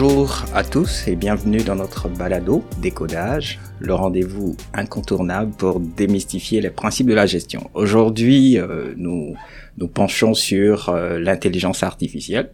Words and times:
Bonjour 0.00 0.46
à 0.54 0.64
tous 0.64 1.06
et 1.08 1.14
bienvenue 1.14 1.62
dans 1.62 1.74
notre 1.74 2.08
balado 2.08 2.64
Décodage, 2.80 3.58
le 3.80 3.92
rendez-vous 3.92 4.56
incontournable 4.72 5.52
pour 5.52 5.78
démystifier 5.78 6.62
les 6.62 6.70
principes 6.70 7.06
de 7.06 7.12
la 7.12 7.26
gestion. 7.26 7.68
Aujourd'hui, 7.74 8.58
euh, 8.58 8.94
nous 8.96 9.34
nous 9.76 9.88
penchons 9.88 10.32
sur 10.32 10.88
euh, 10.88 11.18
l'intelligence 11.18 11.82
artificielle. 11.82 12.50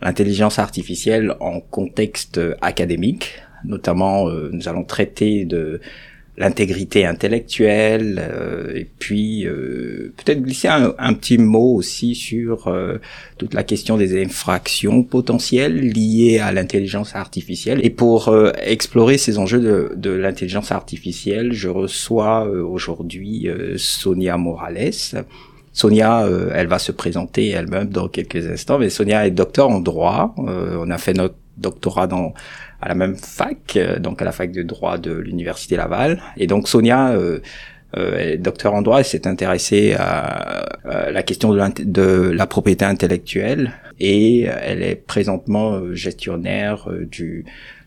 L'intelligence 0.00 0.58
artificielle 0.58 1.34
en 1.40 1.60
contexte 1.60 2.40
académique, 2.62 3.34
notamment 3.64 4.30
euh, 4.30 4.48
nous 4.50 4.66
allons 4.66 4.84
traiter 4.84 5.44
de 5.44 5.82
l'intégrité 6.38 7.04
intellectuelle 7.04 8.22
euh, 8.30 8.72
et 8.74 8.86
puis 8.98 9.44
euh, 9.44 10.14
peut-être 10.16 10.40
glisser 10.40 10.68
un, 10.68 11.12
petit 11.14 11.36
mot 11.36 11.74
aussi 11.74 12.14
sur 12.14 12.68
euh, 12.68 12.98
toute 13.38 13.54
la 13.54 13.64
question 13.64 13.96
des 13.96 14.22
infractions 14.22 15.02
potentielles 15.02 15.80
liées 15.80 16.38
à 16.38 16.52
l'intelligence 16.52 17.16
artificielle. 17.16 17.80
Et 17.82 17.90
pour 17.90 18.34
explorer 18.62 19.18
ces 19.18 19.38
enjeux 19.38 19.60
de, 19.60 19.92
de 19.96 20.10
l'intelligence 20.10 20.70
artificielle, 20.70 21.52
je 21.52 21.68
reçois 21.68 22.44
aujourd'hui 22.44 23.48
Sonia 23.76 24.36
Morales. 24.36 24.92
Sonia, 25.72 26.28
elle 26.54 26.66
va 26.66 26.78
se 26.78 26.92
présenter 26.92 27.48
elle-même 27.48 27.88
dans 27.88 28.08
quelques 28.08 28.46
instants, 28.46 28.78
mais 28.78 28.90
Sonia 28.90 29.26
est 29.26 29.30
docteur 29.30 29.68
en 29.68 29.80
droit. 29.80 30.34
on 30.36 30.90
a 30.90 30.98
fait 30.98 31.14
notre 31.14 31.36
doctorat 31.56 32.06
dans 32.06 32.34
à 32.80 32.88
la 32.88 32.94
même 32.94 33.16
fac, 33.16 33.76
euh, 33.76 33.98
donc 33.98 34.22
à 34.22 34.24
la 34.24 34.32
fac 34.32 34.52
de 34.52 34.62
droit 34.62 34.98
de 34.98 35.12
l'université 35.12 35.76
Laval. 35.76 36.22
Et 36.36 36.46
donc 36.46 36.68
Sonia 36.68 37.10
euh, 37.10 37.40
euh, 37.96 38.36
docteur 38.36 38.74
en 38.74 38.82
droit, 38.82 39.02
s'est 39.02 39.26
intéressée 39.26 39.94
à, 39.98 40.64
la 41.10 41.22
question 41.22 41.52
de, 41.52 41.84
de, 41.84 42.30
la 42.30 42.46
propriété 42.46 42.84
intellectuelle 42.84 43.72
et 43.98 44.42
elle 44.42 44.82
est 44.82 44.94
présentement 44.94 45.94
gestionnaire 45.94 46.88
du 47.10 47.44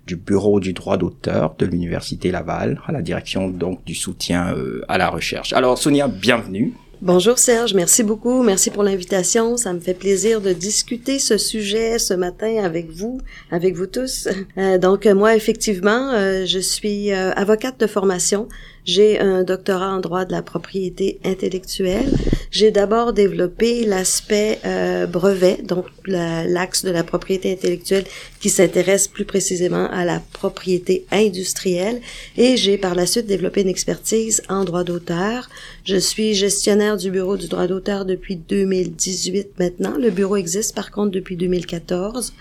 du 0.08 0.16
bureau 0.16 0.60
du 0.60 0.74
droit 0.74 0.98
d'auteur 0.98 1.54
de 1.60 1.66
l'université 1.68 2.32
Laval 2.32 2.82
à 2.88 2.92
la 2.92 3.04
direction 3.04 3.50
donc 3.50 3.86
du 3.86 3.94
soutien 3.94 4.54
à 4.88 4.98
la 4.98 5.10
recherche. 5.10 5.54
Alors 5.54 5.78
Sonia, 5.78 6.08
bienvenue. 6.08 6.74
Bonjour 7.02 7.40
Serge, 7.40 7.74
merci 7.74 8.04
beaucoup, 8.04 8.44
merci 8.44 8.70
pour 8.70 8.84
l'invitation. 8.84 9.58
Ça 9.58 9.74
me 9.74 9.80
fait 9.80 9.96
plaisir 9.96 10.40
de 10.40 10.54
discuter 10.54 11.18
ce 11.18 11.40
sujet 11.40 11.98
ce 11.98 12.14
matin 12.14 12.64
avec 12.64 12.92
vous, 12.92 13.20
avec 13.50 13.76
vous 13.76 13.88
tous. 13.88 14.28
Euh, 14.58 14.78
donc 14.78 15.06
moi, 15.06 15.36
effectivement, 15.36 16.12
euh, 16.12 16.46
je 16.46 16.60
suis 16.60 17.12
euh, 17.12 17.32
avocate 17.32 17.80
de 17.80 17.88
formation. 17.88 18.48
J'ai 18.86 19.20
un 19.20 19.44
doctorat 19.44 19.90
en 19.96 20.00
droit 20.00 20.26
de 20.26 20.32
la 20.32 20.42
propriété 20.42 21.20
intellectuelle. 21.24 22.12
J'ai 22.50 22.72
d'abord 22.72 23.14
développé 23.14 23.86
l'aspect 23.86 24.60
euh, 24.66 25.06
brevet, 25.06 25.60
donc 25.64 25.86
l'axe 26.06 26.84
de 26.84 26.92
la 26.92 27.04
propriété 27.04 27.54
intellectuelle 27.54 28.06
qui 28.42 28.50
s'intéresse 28.50 29.08
plus 29.08 29.24
précisément 29.24 29.88
à 29.90 30.04
la 30.04 30.20
propriété 30.34 31.06
industrielle. 31.12 32.02
Et 32.38 32.58
j'ai 32.58 32.78
par 32.78 32.96
la 32.96 33.06
suite 33.06 33.28
développé 33.28 33.62
une 33.62 33.70
expertise 33.70 34.42
en 34.50 34.66
droit 34.66 34.84
d'auteur. 34.84 35.50
Je 35.86 35.96
suis 35.96 36.34
gestionnaire 36.34 36.98
du 36.98 37.12
bureau 37.12 37.38
du 37.38 37.48
droit 37.48 37.68
d'auteur 37.68 38.04
depuis 38.04 38.36
2018 38.36 39.60
maintenant. 39.60 39.96
Le 39.98 40.10
bureau 40.10 40.36
existe 40.36 40.76
par 40.76 40.92
contre 40.92 41.12
depuis 41.12 41.38
2014. 41.38 42.34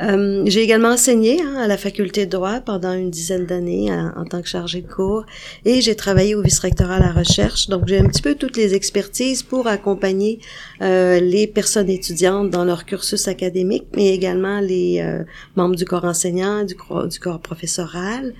Euh, 0.00 0.44
j'ai 0.46 0.62
également 0.62 0.90
enseigné 0.90 1.42
hein, 1.42 1.56
à 1.56 1.66
la 1.66 1.76
faculté 1.76 2.24
de 2.26 2.30
droit 2.30 2.60
pendant 2.60 2.92
une 2.92 3.10
dizaine 3.10 3.46
d'années 3.46 3.92
en, 3.92 4.24
tant 4.24 4.42
que 4.42 4.48
chargée 4.48 4.80
de 4.80 4.86
cours 4.86 5.24
et 5.64 5.80
j'ai 5.80 5.96
travaillé 5.96 6.36
au 6.36 6.42
vice-rectorat 6.42 6.96
à 6.96 7.00
la 7.00 7.12
recherche. 7.12 7.68
Donc 7.68 7.88
j'ai 7.88 7.98
un 7.98 8.06
petit 8.06 8.22
peu 8.22 8.34
toutes 8.36 8.56
les 8.56 8.74
expertises 8.74 9.42
pour 9.42 9.66
accompagner 9.66 10.38
euh, 10.82 11.18
les 11.18 11.46
personnes 11.46 11.90
étudiantes 11.90 12.50
dans 12.50 12.64
leur 12.64 12.84
cursus 12.84 13.26
académique, 13.26 13.86
mais 13.96 14.14
également 14.14 14.60
les 14.60 15.00
euh, 15.00 15.24
membres 15.56 15.74
du 15.74 15.84
corps 15.84 16.04
enseignant, 16.04 16.64
du, 16.64 16.74
du 16.74 17.18
corps 17.18 17.40
professoral. 17.40 18.34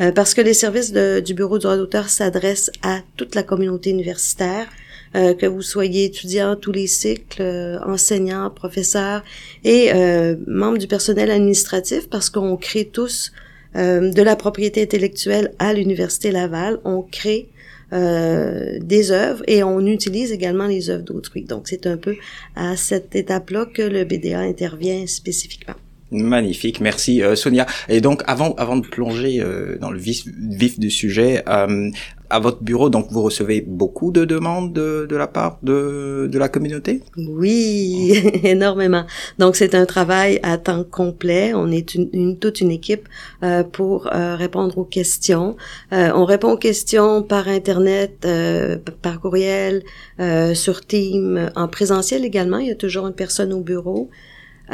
Euh, 0.00 0.10
parce 0.10 0.34
que 0.34 0.40
les 0.40 0.54
services 0.54 0.92
de, 0.92 1.20
du 1.20 1.34
bureau 1.34 1.58
du 1.58 1.62
droit 1.62 1.76
d'auteur 1.76 2.08
s'adressent 2.08 2.70
à 2.82 3.00
toute 3.16 3.34
la 3.34 3.42
communauté 3.42 3.90
universitaire, 3.90 4.66
euh, 5.16 5.34
que 5.34 5.46
vous 5.46 5.62
soyez 5.62 6.06
étudiant, 6.06 6.56
tous 6.56 6.72
les 6.72 6.88
cycles, 6.88 7.40
euh, 7.40 7.78
enseignant, 7.86 8.50
professeur 8.50 9.22
et 9.62 9.92
euh, 9.94 10.34
membre 10.48 10.78
du 10.78 10.88
personnel 10.88 11.30
administratif 11.30 12.08
parce 12.10 12.30
qu'on 12.30 12.56
crée 12.56 12.86
tous 12.86 13.32
de 13.76 14.22
la 14.22 14.36
propriété 14.36 14.82
intellectuelle 14.82 15.52
à 15.58 15.72
l'Université 15.74 16.30
Laval. 16.30 16.78
On 16.84 17.02
crée 17.02 17.48
des 17.90 19.10
œuvres 19.10 19.42
et 19.48 19.64
on 19.64 19.84
utilise 19.84 20.30
également 20.30 20.68
les 20.68 20.90
œuvres 20.90 21.02
d'autrui. 21.02 21.42
Donc 21.42 21.66
c'est 21.66 21.88
un 21.88 21.96
peu 21.96 22.14
à 22.54 22.76
cette 22.76 23.16
étape-là 23.16 23.66
que 23.66 23.82
le 23.82 24.04
BDA 24.04 24.38
intervient 24.38 25.04
spécifiquement. 25.08 25.74
Magnifique, 26.12 26.80
merci 26.80 27.20
Sonia. 27.34 27.66
Et 27.88 28.00
donc 28.00 28.22
avant 28.28 28.54
avant 28.58 28.76
de 28.76 28.86
plonger 28.86 29.42
dans 29.80 29.90
le 29.90 29.98
vif, 29.98 30.24
vif 30.24 30.78
du 30.78 30.90
sujet, 30.90 31.42
à 32.30 32.40
votre 32.40 32.62
bureau, 32.62 32.90
donc 32.90 33.08
vous 33.10 33.22
recevez 33.22 33.60
beaucoup 33.60 34.10
de 34.10 34.24
demandes 34.24 34.72
de, 34.72 35.06
de 35.08 35.16
la 35.16 35.26
part 35.26 35.58
de, 35.62 36.28
de 36.30 36.38
la 36.38 36.48
communauté? 36.48 37.02
Oui, 37.16 38.12
énormément. 38.44 39.04
Donc 39.38 39.56
c'est 39.56 39.74
un 39.74 39.86
travail 39.86 40.40
à 40.42 40.58
temps 40.58 40.84
complet. 40.84 41.52
On 41.54 41.70
est 41.70 41.94
une, 41.94 42.38
toute 42.38 42.60
une 42.60 42.70
équipe 42.70 43.08
euh, 43.42 43.62
pour 43.62 44.08
euh, 44.12 44.36
répondre 44.36 44.78
aux 44.78 44.84
questions. 44.84 45.56
Euh, 45.92 46.10
on 46.14 46.24
répond 46.24 46.52
aux 46.52 46.58
questions 46.58 47.22
par 47.22 47.48
internet, 47.48 48.24
euh, 48.24 48.78
par 49.02 49.20
courriel, 49.20 49.82
euh, 50.20 50.54
sur 50.54 50.84
Team, 50.86 51.50
en 51.54 51.68
présentiel 51.68 52.24
également. 52.24 52.58
Il 52.58 52.68
y 52.68 52.72
a 52.72 52.76
toujours 52.76 53.06
une 53.06 53.14
personne 53.14 53.52
au 53.52 53.60
bureau. 53.60 54.10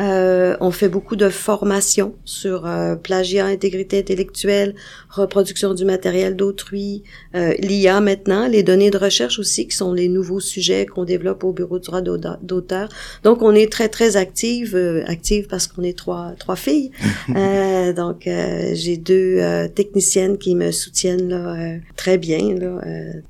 Euh, 0.00 0.56
on 0.60 0.70
fait 0.70 0.88
beaucoup 0.88 1.16
de 1.16 1.28
formations 1.28 2.14
sur 2.24 2.66
euh, 2.66 2.96
plagiat, 2.96 3.46
intégrité 3.46 3.98
intellectuelle, 3.98 4.74
reproduction 5.10 5.74
du 5.74 5.84
matériel 5.84 6.36
d'autrui, 6.36 7.02
euh, 7.34 7.52
l'IA 7.58 8.00
maintenant, 8.00 8.48
les 8.48 8.62
données 8.62 8.90
de 8.90 8.96
recherche 8.96 9.38
aussi, 9.38 9.66
qui 9.66 9.76
sont 9.76 9.92
les 9.92 10.08
nouveaux 10.08 10.40
sujets 10.40 10.86
qu'on 10.86 11.04
développe 11.04 11.44
au 11.44 11.52
bureau 11.52 11.78
du 11.78 11.86
droit 11.86 12.00
d'auteur. 12.00 12.88
Donc, 13.24 13.42
on 13.42 13.54
est 13.54 13.70
très, 13.70 13.88
très 13.88 14.16
active, 14.16 14.74
euh, 14.74 15.04
active 15.06 15.46
parce 15.48 15.66
qu'on 15.66 15.82
est 15.82 15.96
trois, 15.96 16.32
trois 16.38 16.56
filles. 16.56 16.90
Euh, 17.36 17.92
donc, 17.92 18.28
j'ai 18.74 18.96
deux 18.96 19.40
techniciennes 19.74 20.36
qui 20.36 20.54
me 20.56 20.72
soutiennent 20.72 21.28
là, 21.28 21.76
très 21.96 22.18
bien. 22.18 22.54
Là, 22.54 22.80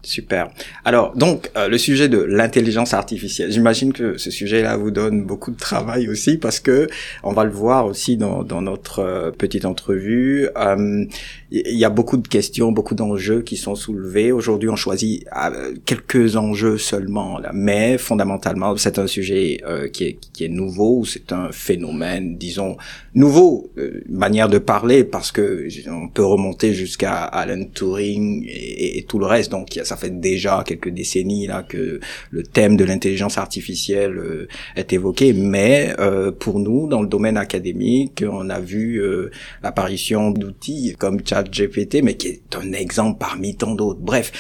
Super. 0.03 0.51
Alors, 0.85 1.15
donc, 1.17 1.51
le 1.55 1.77
sujet 1.77 2.09
de 2.09 2.19
l'intelligence 2.19 2.95
artificielle, 2.95 3.53
j'imagine 3.53 3.93
que 3.93 4.17
ce 4.17 4.31
sujet-là 4.31 4.77
vous 4.77 4.91
donne 4.91 5.25
beaucoup 5.25 5.51
de 5.51 5.59
travail 5.59 6.09
aussi, 6.09 6.39
parce 6.39 6.60
que 6.61 6.89
on 7.23 7.33
va 7.33 7.45
le 7.45 7.51
voir 7.51 7.87
aussi 7.87 8.17
dans, 8.17 8.43
dans 8.43 8.63
notre 8.63 9.01
euh, 9.01 9.31
petite 9.31 9.65
entrevue. 9.65 10.49
Euh, 10.57 11.05
il 11.51 11.77
y 11.77 11.85
a 11.85 11.91
beaucoup 11.91 12.17
de 12.17 12.29
questions, 12.29 12.71
beaucoup 12.71 12.95
d'enjeux 12.95 13.43
qui 13.43 13.57
sont 13.57 13.75
soulevés. 13.75 14.31
Aujourd'hui, 14.31 14.69
on 14.69 14.77
choisit 14.77 15.27
euh, 15.37 15.75
quelques 15.85 16.37
enjeux 16.37 16.79
seulement, 16.79 17.39
là. 17.39 17.51
mais 17.53 17.99
fondamentalement, 17.99 18.77
c'est 18.77 19.01
un 19.01 19.09
sujet 19.09 19.61
qui, 19.93 20.05
est, 20.05 20.19
qui 20.33 20.45
est 20.45 20.49
nouveau, 20.49 21.05
c'est 21.05 21.33
un 21.33 21.51
phénomène, 21.51 22.37
disons, 22.37 22.77
nouveau, 23.17 23.69
manière 24.09 24.49
de 24.49 24.59
parler, 24.59 25.03
parce 25.03 25.33
que 25.33 25.67
on 25.89 26.09
peut 26.09 26.25
remonter 26.25 26.73
jusqu'à 26.73 27.15
Alan 27.25 27.65
Turing 27.75 28.45
et, 28.47 28.99
et, 28.99 29.03
tout 29.03 29.19
le 29.19 29.27
reste. 29.27 29.51
Donc, 29.51 29.81
ça 29.83 29.97
fait 29.97 30.21
déjà 30.21 30.63
quelques 30.65 30.91
décennies 30.91 31.49
là 31.49 31.65
que 31.69 31.99
le 32.31 32.43
thème 32.45 32.77
de 32.77 32.85
l'intelligence 32.85 33.39
artificielle 33.39 34.47
est 34.77 34.93
évoqué, 34.93 35.33
mais 35.33 35.97
pour 36.41 36.59
nous 36.59 36.89
dans 36.89 37.03
le 37.03 37.07
domaine 37.07 37.37
académique. 37.37 38.25
On 38.29 38.51
a 38.51 38.59
vu 38.59 38.97
euh, 38.97 39.31
l'apparition 39.63 40.33
d'outils 40.33 40.97
comme 40.99 41.21
ChatGPT, 41.25 42.03
mais 42.03 42.15
qui 42.15 42.29
est 42.29 42.57
un 42.57 42.73
exemple 42.73 43.19
parmi 43.21 43.55
tant 43.55 43.75
d'autres. 43.75 44.01
Bref, 44.01 44.33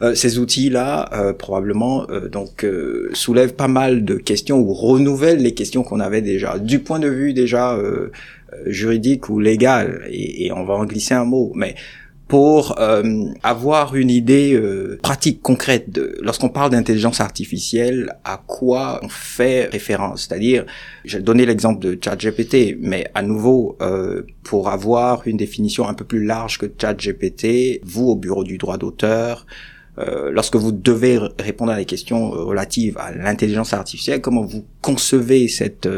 euh, 0.00 0.14
ces 0.14 0.38
outils-là 0.38 1.10
euh, 1.12 1.32
probablement 1.34 2.06
donc 2.32 2.66
soulèvent 3.12 3.54
pas 3.54 3.68
mal 3.68 4.04
de 4.04 4.14
questions 4.14 4.60
ou 4.60 4.72
renouvellent 4.72 5.42
les 5.42 5.52
questions 5.52 5.82
qu'on 5.82 6.00
avait 6.00 6.22
déjà 6.22 6.58
du 6.58 6.78
point 6.78 7.00
de 7.00 7.08
vue 7.08 7.34
déjà 7.34 7.78
juridique 8.66 9.28
ou 9.28 9.40
légal. 9.40 10.06
Et, 10.10 10.46
et, 10.46 10.52
on 10.52 10.64
va 10.64 10.74
en 10.74 10.84
glisser 10.84 11.14
un 11.14 11.24
mot, 11.24 11.52
mais 11.54 11.74
pour 12.30 12.78
euh, 12.78 13.24
avoir 13.42 13.96
une 13.96 14.08
idée 14.08 14.54
euh, 14.54 15.00
pratique, 15.02 15.42
concrète 15.42 15.90
de 15.90 16.16
lorsqu'on 16.22 16.48
parle 16.48 16.70
d'intelligence 16.70 17.20
artificielle, 17.20 18.16
à 18.24 18.40
quoi 18.46 19.00
on 19.02 19.08
fait 19.08 19.64
référence. 19.64 20.28
C'est-à-dire, 20.28 20.64
j'ai 21.04 21.18
donné 21.18 21.44
l'exemple 21.44 21.80
de 21.80 21.98
ChatGPT, 22.00 22.76
mais 22.80 23.04
à 23.14 23.22
nouveau, 23.22 23.76
euh, 23.82 24.22
pour 24.44 24.68
avoir 24.68 25.26
une 25.26 25.36
définition 25.36 25.88
un 25.88 25.94
peu 25.94 26.04
plus 26.04 26.24
large 26.24 26.58
que 26.58 26.66
ChatGPT, 26.80 27.80
vous 27.82 28.10
au 28.10 28.16
bureau 28.16 28.44
du 28.44 28.58
droit 28.58 28.78
d'auteur, 28.78 29.44
euh, 29.98 30.30
lorsque 30.32 30.54
vous 30.54 30.70
devez 30.70 31.18
répondre 31.40 31.72
à 31.72 31.76
des 31.76 31.84
questions 31.84 32.30
relatives 32.30 32.96
à 32.96 33.10
l'intelligence 33.10 33.72
artificielle, 33.72 34.20
comment 34.20 34.44
vous 34.44 34.64
concevez 34.80 35.48
cette 35.48 35.88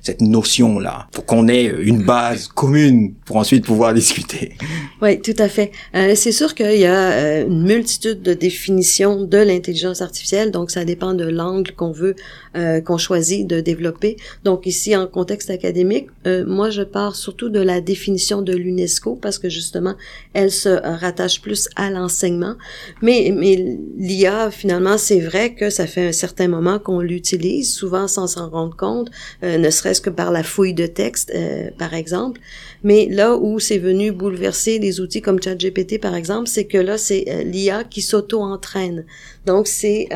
cette 0.00 0.20
notion 0.20 0.78
là 0.78 1.08
pour 1.12 1.26
qu'on 1.26 1.48
ait 1.48 1.66
une 1.66 2.02
base 2.02 2.48
commune 2.48 3.14
pour 3.24 3.36
ensuite 3.36 3.64
pouvoir 3.64 3.94
discuter. 4.02 4.52
Oui, 5.00 5.20
tout 5.20 5.34
à 5.38 5.48
fait. 5.48 5.72
c'est 6.14 6.32
sûr 6.32 6.54
qu'il 6.54 6.78
y 6.78 6.86
a 6.86 7.40
une 7.42 7.62
multitude 7.62 8.22
de 8.22 8.34
définitions 8.34 9.24
de 9.24 9.38
l'intelligence 9.38 10.00
artificielle, 10.00 10.50
donc 10.50 10.70
ça 10.70 10.84
dépend 10.84 11.14
de 11.14 11.24
l'angle 11.24 11.72
qu'on 11.72 11.92
veut 11.92 12.14
qu'on 12.54 12.98
choisit 12.98 13.46
de 13.46 13.60
développer. 13.60 14.16
Donc 14.44 14.66
ici 14.66 14.96
en 14.96 15.06
contexte 15.06 15.50
académique, 15.50 16.08
moi 16.46 16.70
je 16.70 16.82
pars 16.82 17.16
surtout 17.16 17.48
de 17.48 17.60
la 17.60 17.80
définition 17.80 18.42
de 18.42 18.54
l'UNESCO 18.54 19.16
parce 19.16 19.38
que 19.38 19.48
justement 19.48 19.94
elle 20.32 20.50
se 20.50 20.68
rattache 20.68 21.40
plus 21.40 21.68
à 21.76 21.90
l'enseignement. 21.90 22.54
Mais, 23.02 23.32
mais 23.36 23.78
l'IA, 23.98 24.50
finalement, 24.50 24.98
c'est 24.98 25.20
vrai 25.20 25.54
que 25.54 25.70
ça 25.70 25.86
fait 25.86 26.08
un 26.08 26.12
certain 26.12 26.48
moment 26.48 26.78
qu'on 26.78 27.00
l'utilise, 27.00 27.72
souvent 27.72 28.08
sans 28.08 28.21
s'en 28.26 28.48
rendre 28.48 28.76
compte, 28.76 29.10
euh, 29.42 29.58
ne 29.58 29.70
serait-ce 29.70 30.00
que 30.00 30.10
par 30.10 30.30
la 30.30 30.42
fouille 30.42 30.74
de 30.74 30.86
texte, 30.86 31.32
euh, 31.34 31.70
par 31.78 31.94
exemple. 31.94 32.40
Mais 32.84 33.08
là 33.10 33.36
où 33.36 33.58
c'est 33.58 33.78
venu 33.78 34.12
bouleverser 34.12 34.78
les 34.78 35.00
outils 35.00 35.22
comme 35.22 35.42
ChatGPT, 35.42 36.00
par 36.00 36.14
exemple, 36.14 36.48
c'est 36.48 36.64
que 36.64 36.78
là, 36.78 36.98
c'est 36.98 37.24
euh, 37.28 37.42
l'IA 37.42 37.84
qui 37.84 38.02
s'auto-entraîne. 38.02 39.04
Donc, 39.46 39.66
c'est 39.66 40.08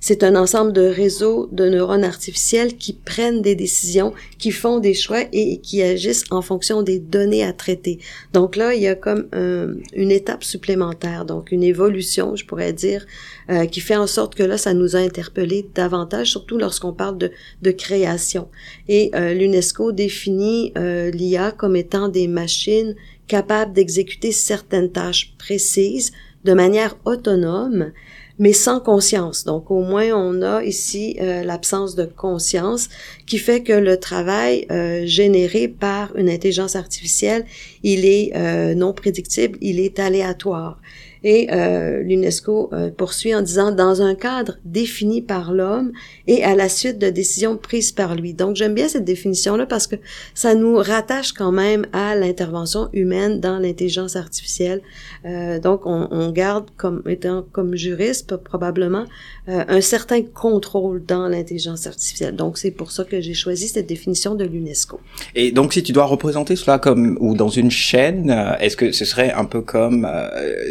c'est 0.00 0.24
un 0.24 0.36
ensemble 0.36 0.72
de 0.74 0.82
réseaux 0.82 1.48
de 1.52 1.68
neurones 1.68 2.04
artificiels 2.04 2.76
qui 2.76 2.92
prennent 2.92 3.40
des 3.40 3.54
décisions, 3.54 4.12
qui 4.38 4.50
font 4.50 4.78
des 4.78 4.92
choix 4.92 5.22
et, 5.32 5.58
qui 5.58 5.80
agissent 5.82 6.24
en 6.30 6.42
fonction 6.42 6.82
des 6.82 6.98
données 6.98 7.44
à 7.44 7.52
traiter. 7.54 7.98
Donc 8.34 8.56
là, 8.56 8.74
il 8.74 8.82
y 8.82 8.88
a 8.88 8.94
comme 8.94 9.28
une 9.32 10.10
étape 10.10 10.44
supplémentaire, 10.44 11.24
donc 11.24 11.50
une 11.50 11.62
évolution, 11.62 12.36
je 12.36 12.44
pourrais 12.44 12.74
dire, 12.74 13.06
qui 13.70 13.80
fait 13.80 13.96
en 13.96 14.06
sorte 14.06 14.34
que 14.34 14.42
là, 14.42 14.58
ça 14.58 14.74
nous 14.74 14.96
a 14.96 14.98
interpellés 14.98 15.66
davantage, 15.74 16.30
surtout 16.30 16.58
lorsqu'on 16.58 16.92
parle 16.92 17.16
de, 17.16 17.21
de 17.62 17.70
création. 17.70 18.48
Et 18.88 19.10
euh, 19.14 19.34
l'UNESCO 19.34 19.92
définit 19.92 20.72
euh, 20.76 21.10
l'IA 21.10 21.52
comme 21.52 21.76
étant 21.76 22.08
des 22.08 22.28
machines 22.28 22.94
capables 23.26 23.72
d'exécuter 23.72 24.32
certaines 24.32 24.90
tâches 24.90 25.34
précises 25.38 26.12
de 26.44 26.52
manière 26.54 26.96
autonome 27.04 27.92
mais 28.38 28.54
sans 28.54 28.80
conscience. 28.80 29.44
Donc 29.44 29.70
au 29.70 29.82
moins 29.82 30.10
on 30.14 30.42
a 30.42 30.64
ici 30.64 31.16
euh, 31.20 31.44
l'absence 31.44 31.94
de 31.94 32.06
conscience 32.06 32.88
qui 33.26 33.38
fait 33.38 33.62
que 33.62 33.74
le 33.74 34.00
travail 34.00 34.66
généré 35.04 35.68
par 35.68 36.16
une 36.16 36.30
intelligence 36.30 36.74
artificielle, 36.74 37.44
il 37.82 38.04
est 38.04 38.74
non 38.74 38.92
prédictible, 38.92 39.58
il 39.60 39.78
est 39.78 40.00
aléatoire. 40.00 40.80
Et 41.24 41.48
euh, 41.52 42.02
l'UNESCO 42.02 42.70
euh, 42.72 42.90
poursuit 42.90 43.34
en 43.34 43.42
disant 43.42 43.70
dans 43.70 44.02
un 44.02 44.14
cadre 44.14 44.58
défini 44.64 45.22
par 45.22 45.52
l'homme 45.52 45.92
et 46.26 46.42
à 46.42 46.56
la 46.56 46.68
suite 46.68 46.98
de 46.98 47.10
décisions 47.10 47.56
prises 47.56 47.92
par 47.92 48.16
lui. 48.16 48.34
Donc 48.34 48.56
j'aime 48.56 48.74
bien 48.74 48.88
cette 48.88 49.04
définition-là 49.04 49.66
parce 49.66 49.86
que 49.86 49.96
ça 50.34 50.54
nous 50.54 50.76
rattache 50.76 51.32
quand 51.32 51.52
même 51.52 51.86
à 51.92 52.16
l'intervention 52.16 52.88
humaine 52.92 53.40
dans 53.40 53.58
l'intelligence 53.58 54.16
artificielle. 54.16 54.80
Euh, 55.24 55.60
donc 55.60 55.86
on, 55.86 56.08
on, 56.10 56.32
garde 56.32 56.70
comme 56.76 57.02
étant 57.06 57.44
comme 57.52 57.76
juriste 57.76 58.36
probablement 58.36 59.04
euh, 59.48 59.64
un 59.68 59.80
certain 59.80 60.22
contrôle 60.22 61.04
dans 61.04 61.28
l'intelligence 61.28 61.86
artificielle. 61.86 62.34
Donc 62.34 62.58
c'est 62.58 62.70
pour 62.72 62.90
ça 62.90 63.04
que 63.04 63.20
j'ai 63.20 63.34
choisi 63.34 63.68
cette 63.68 63.86
définition 63.86 64.34
de 64.34 64.44
l'UNESCO. 64.44 64.98
Et 65.34 65.52
donc 65.52 65.72
si 65.74 65.82
tu 65.82 65.92
dois 65.92 66.06
représenter 66.06 66.56
cela 66.56 66.78
comme 66.78 67.16
ou 67.20 67.34
dans 67.34 67.48
une 67.48 67.70
chaîne, 67.70 68.30
est-ce 68.60 68.76
que 68.76 68.90
ce 68.90 69.04
serait 69.04 69.32
un 69.32 69.44
peu 69.44 69.60
comme 69.60 70.08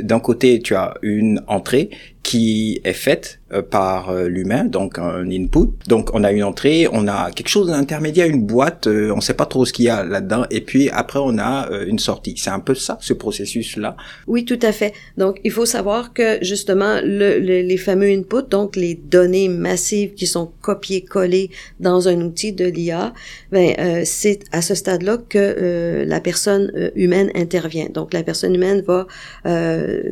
d'un 0.01 0.19
côté 0.19 0.40
tu 0.41 0.75
as 0.75 0.95
une 1.01 1.43
entrée 1.47 1.89
qui 2.23 2.81
est 2.83 2.93
faite 2.93 3.40
par 3.61 4.09
euh, 4.09 4.27
l'humain, 4.27 4.65
donc 4.65 4.97
un 4.99 5.29
input. 5.29 5.69
Donc 5.87 6.09
on 6.13 6.23
a 6.23 6.31
une 6.31 6.43
entrée, 6.43 6.87
on 6.91 7.07
a 7.07 7.31
quelque 7.31 7.49
chose 7.49 7.67
d'intermédiaire, 7.67 8.27
une 8.27 8.43
boîte, 8.45 8.87
euh, 8.87 9.11
on 9.11 9.17
ne 9.17 9.21
sait 9.21 9.33
pas 9.33 9.45
trop 9.45 9.65
ce 9.65 9.73
qu'il 9.73 9.85
y 9.85 9.89
a 9.89 10.03
là-dedans, 10.03 10.45
et 10.49 10.61
puis 10.61 10.89
après 10.89 11.19
on 11.21 11.37
a 11.37 11.69
une 11.87 11.99
sortie. 11.99 12.35
C'est 12.37 12.49
un 12.49 12.59
peu 12.59 12.75
ça, 12.75 12.97
ce 13.01 13.13
processus-là. 13.13 13.95
Oui, 14.27 14.45
tout 14.45 14.59
à 14.61 14.71
fait. 14.71 14.93
Donc 15.17 15.39
il 15.43 15.51
faut 15.51 15.65
savoir 15.65 16.13
que 16.13 16.37
justement 16.41 16.99
le, 17.03 17.39
les 17.39 17.77
fameux 17.77 18.09
inputs, 18.09 18.49
donc 18.49 18.75
les 18.75 18.95
données 18.95 19.49
massives 19.49 20.13
qui 20.13 20.27
sont 20.27 20.51
copiées-collées 20.61 21.49
dans 21.79 22.07
un 22.07 22.21
outil 22.21 22.53
de 22.53 22.65
l'IA, 22.65 23.13
ben 23.51 24.03
c'est 24.05 24.39
à 24.51 24.61
ce 24.61 24.75
stade-là 24.75 25.17
que 25.29 26.03
la 26.07 26.19
personne 26.19 26.91
humaine 26.95 27.31
intervient. 27.35 27.87
Donc 27.93 28.13
la 28.13 28.23
personne 28.23 28.55
humaine 28.55 28.81
va 28.81 29.07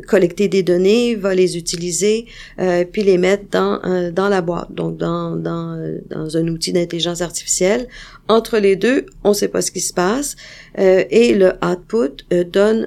collecter 0.06 0.48
des 0.48 0.62
données, 0.62 1.14
va 1.14 1.34
les 1.34 1.56
utiliser 1.56 2.26
euh, 2.58 2.84
puis 2.90 3.02
les 3.02 3.18
mettre 3.18 3.29
dans 3.50 3.80
euh, 3.84 4.10
dans 4.10 4.28
la 4.28 4.40
boîte, 4.40 4.72
donc 4.72 4.96
dans 4.96 5.36
dans 5.36 5.78
dans 6.08 6.36
un 6.36 6.48
outil 6.48 6.72
d'intelligence 6.72 7.20
artificielle. 7.20 7.88
Entre 8.28 8.58
les 8.58 8.76
deux, 8.76 9.06
on 9.24 9.30
ne 9.30 9.34
sait 9.34 9.48
pas 9.48 9.62
ce 9.62 9.70
qui 9.70 9.80
se 9.80 9.92
passe 9.92 10.36
euh, 10.78 11.04
et 11.10 11.34
le 11.34 11.52
output 11.62 12.24
donne 12.52 12.86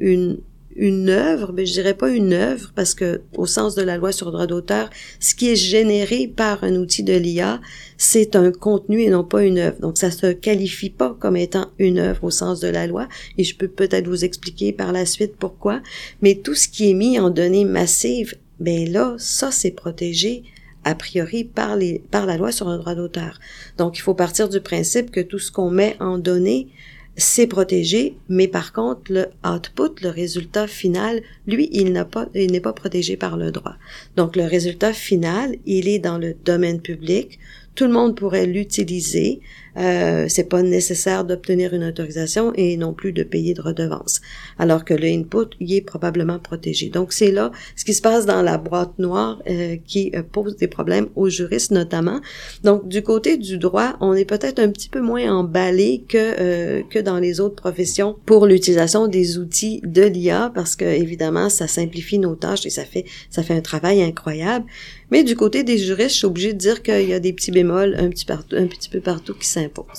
une 0.00 0.38
une 0.76 1.08
œuvre, 1.08 1.52
mais 1.52 1.66
je 1.66 1.72
dirais 1.72 1.94
pas 1.94 2.10
une 2.10 2.32
œuvre 2.32 2.72
parce 2.74 2.94
que 2.94 3.22
au 3.36 3.46
sens 3.46 3.74
de 3.74 3.82
la 3.82 3.96
loi 3.96 4.12
sur 4.12 4.32
droit 4.32 4.46
d'auteur, 4.46 4.90
ce 5.20 5.34
qui 5.34 5.50
est 5.50 5.56
généré 5.56 6.26
par 6.26 6.64
un 6.64 6.74
outil 6.76 7.02
de 7.02 7.14
l'IA, 7.14 7.60
c'est 7.96 8.36
un 8.36 8.50
contenu 8.50 9.02
et 9.02 9.10
non 9.10 9.24
pas 9.24 9.44
une 9.44 9.58
œuvre. 9.58 9.80
Donc 9.80 9.98
ça 9.98 10.10
se 10.10 10.32
qualifie 10.32 10.90
pas 10.90 11.16
comme 11.18 11.36
étant 11.36 11.68
une 11.78 11.98
œuvre 11.98 12.24
au 12.24 12.30
sens 12.30 12.60
de 12.60 12.68
la 12.68 12.86
loi 12.86 13.08
et 13.38 13.44
je 13.44 13.56
peux 13.56 13.68
peut-être 13.68 14.08
vous 14.08 14.24
expliquer 14.24 14.72
par 14.72 14.92
la 14.92 15.06
suite 15.06 15.36
pourquoi, 15.38 15.80
mais 16.22 16.34
tout 16.34 16.54
ce 16.54 16.68
qui 16.68 16.90
est 16.90 16.94
mis 16.94 17.18
en 17.18 17.30
données 17.30 17.64
massives 17.64 18.34
ben 18.64 18.90
là, 18.90 19.14
ça 19.18 19.50
c'est 19.50 19.70
protégé 19.70 20.42
a 20.84 20.94
priori 20.94 21.44
par, 21.44 21.76
les, 21.76 22.02
par 22.10 22.26
la 22.26 22.36
loi 22.36 22.52
sur 22.52 22.68
le 22.68 22.78
droit 22.78 22.94
d'auteur. 22.94 23.40
Donc, 23.78 23.98
il 23.98 24.02
faut 24.02 24.14
partir 24.14 24.48
du 24.48 24.60
principe 24.60 25.10
que 25.10 25.20
tout 25.20 25.38
ce 25.38 25.50
qu'on 25.50 25.70
met 25.70 25.96
en 26.00 26.18
données, 26.18 26.68
c'est 27.16 27.46
protégé, 27.46 28.16
mais 28.28 28.48
par 28.48 28.72
contre, 28.72 29.12
le 29.12 29.26
output, 29.46 30.02
le 30.02 30.08
résultat 30.08 30.66
final, 30.66 31.22
lui, 31.46 31.68
il 31.72 31.92
n'a 31.92 32.04
pas, 32.04 32.26
il 32.34 32.50
n'est 32.50 32.60
pas 32.60 32.72
protégé 32.72 33.16
par 33.16 33.36
le 33.36 33.50
droit. 33.50 33.76
Donc, 34.16 34.36
le 34.36 34.44
résultat 34.44 34.92
final, 34.92 35.56
il 35.64 35.88
est 35.88 36.00
dans 36.00 36.18
le 36.18 36.34
domaine 36.44 36.80
public. 36.80 37.38
Tout 37.74 37.84
le 37.84 37.92
monde 37.92 38.16
pourrait 38.16 38.46
l'utiliser. 38.46 39.40
Euh, 39.76 40.26
c'est 40.28 40.48
pas 40.48 40.62
nécessaire 40.62 41.24
d'obtenir 41.24 41.74
une 41.74 41.84
autorisation 41.84 42.52
et 42.54 42.76
non 42.76 42.92
plus 42.92 43.12
de 43.12 43.22
payer 43.22 43.54
de 43.54 43.62
redevance. 43.62 44.20
Alors 44.58 44.84
que 44.84 44.94
le 44.94 45.06
input, 45.06 45.54
il 45.60 45.74
est 45.74 45.80
probablement 45.80 46.38
protégé. 46.38 46.88
Donc 46.88 47.12
c'est 47.12 47.30
là 47.30 47.50
ce 47.76 47.84
qui 47.84 47.94
se 47.94 48.02
passe 48.02 48.26
dans 48.26 48.42
la 48.42 48.58
boîte 48.58 48.98
noire 48.98 49.42
euh, 49.48 49.76
qui 49.84 50.12
euh, 50.14 50.22
pose 50.22 50.56
des 50.56 50.68
problèmes 50.68 51.08
aux 51.16 51.28
juristes 51.28 51.70
notamment. 51.70 52.20
Donc 52.62 52.88
du 52.88 53.02
côté 53.02 53.36
du 53.36 53.58
droit, 53.58 53.96
on 54.00 54.14
est 54.14 54.24
peut-être 54.24 54.58
un 54.58 54.68
petit 54.68 54.88
peu 54.88 55.00
moins 55.00 55.34
emballé 55.34 56.04
que 56.08 56.18
euh, 56.18 56.82
que 56.88 56.98
dans 56.98 57.18
les 57.18 57.40
autres 57.40 57.56
professions 57.56 58.16
pour 58.26 58.46
l'utilisation 58.46 59.08
des 59.08 59.38
outils 59.38 59.80
de 59.84 60.02
l'IA 60.02 60.52
parce 60.54 60.76
que 60.76 60.84
évidemment 60.84 61.48
ça 61.48 61.66
simplifie 61.66 62.18
nos 62.18 62.34
tâches 62.34 62.66
et 62.66 62.70
ça 62.70 62.84
fait 62.84 63.04
ça 63.30 63.42
fait 63.42 63.54
un 63.54 63.60
travail 63.60 64.02
incroyable. 64.02 64.66
Mais 65.10 65.22
du 65.22 65.36
côté 65.36 65.62
des 65.62 65.78
juristes, 65.78 66.10
je 66.10 66.16
suis 66.16 66.26
obligée 66.26 66.52
de 66.52 66.58
dire 66.58 66.82
qu'il 66.82 67.08
y 67.08 67.12
a 67.12 67.20
des 67.20 67.32
petits 67.32 67.52
bémols 67.52 67.94
un 67.98 68.08
petit, 68.08 68.24
partout, 68.24 68.56
un 68.56 68.66
petit 68.66 68.88
peu 68.88 69.00
partout 69.00 69.34
qui 69.34 69.48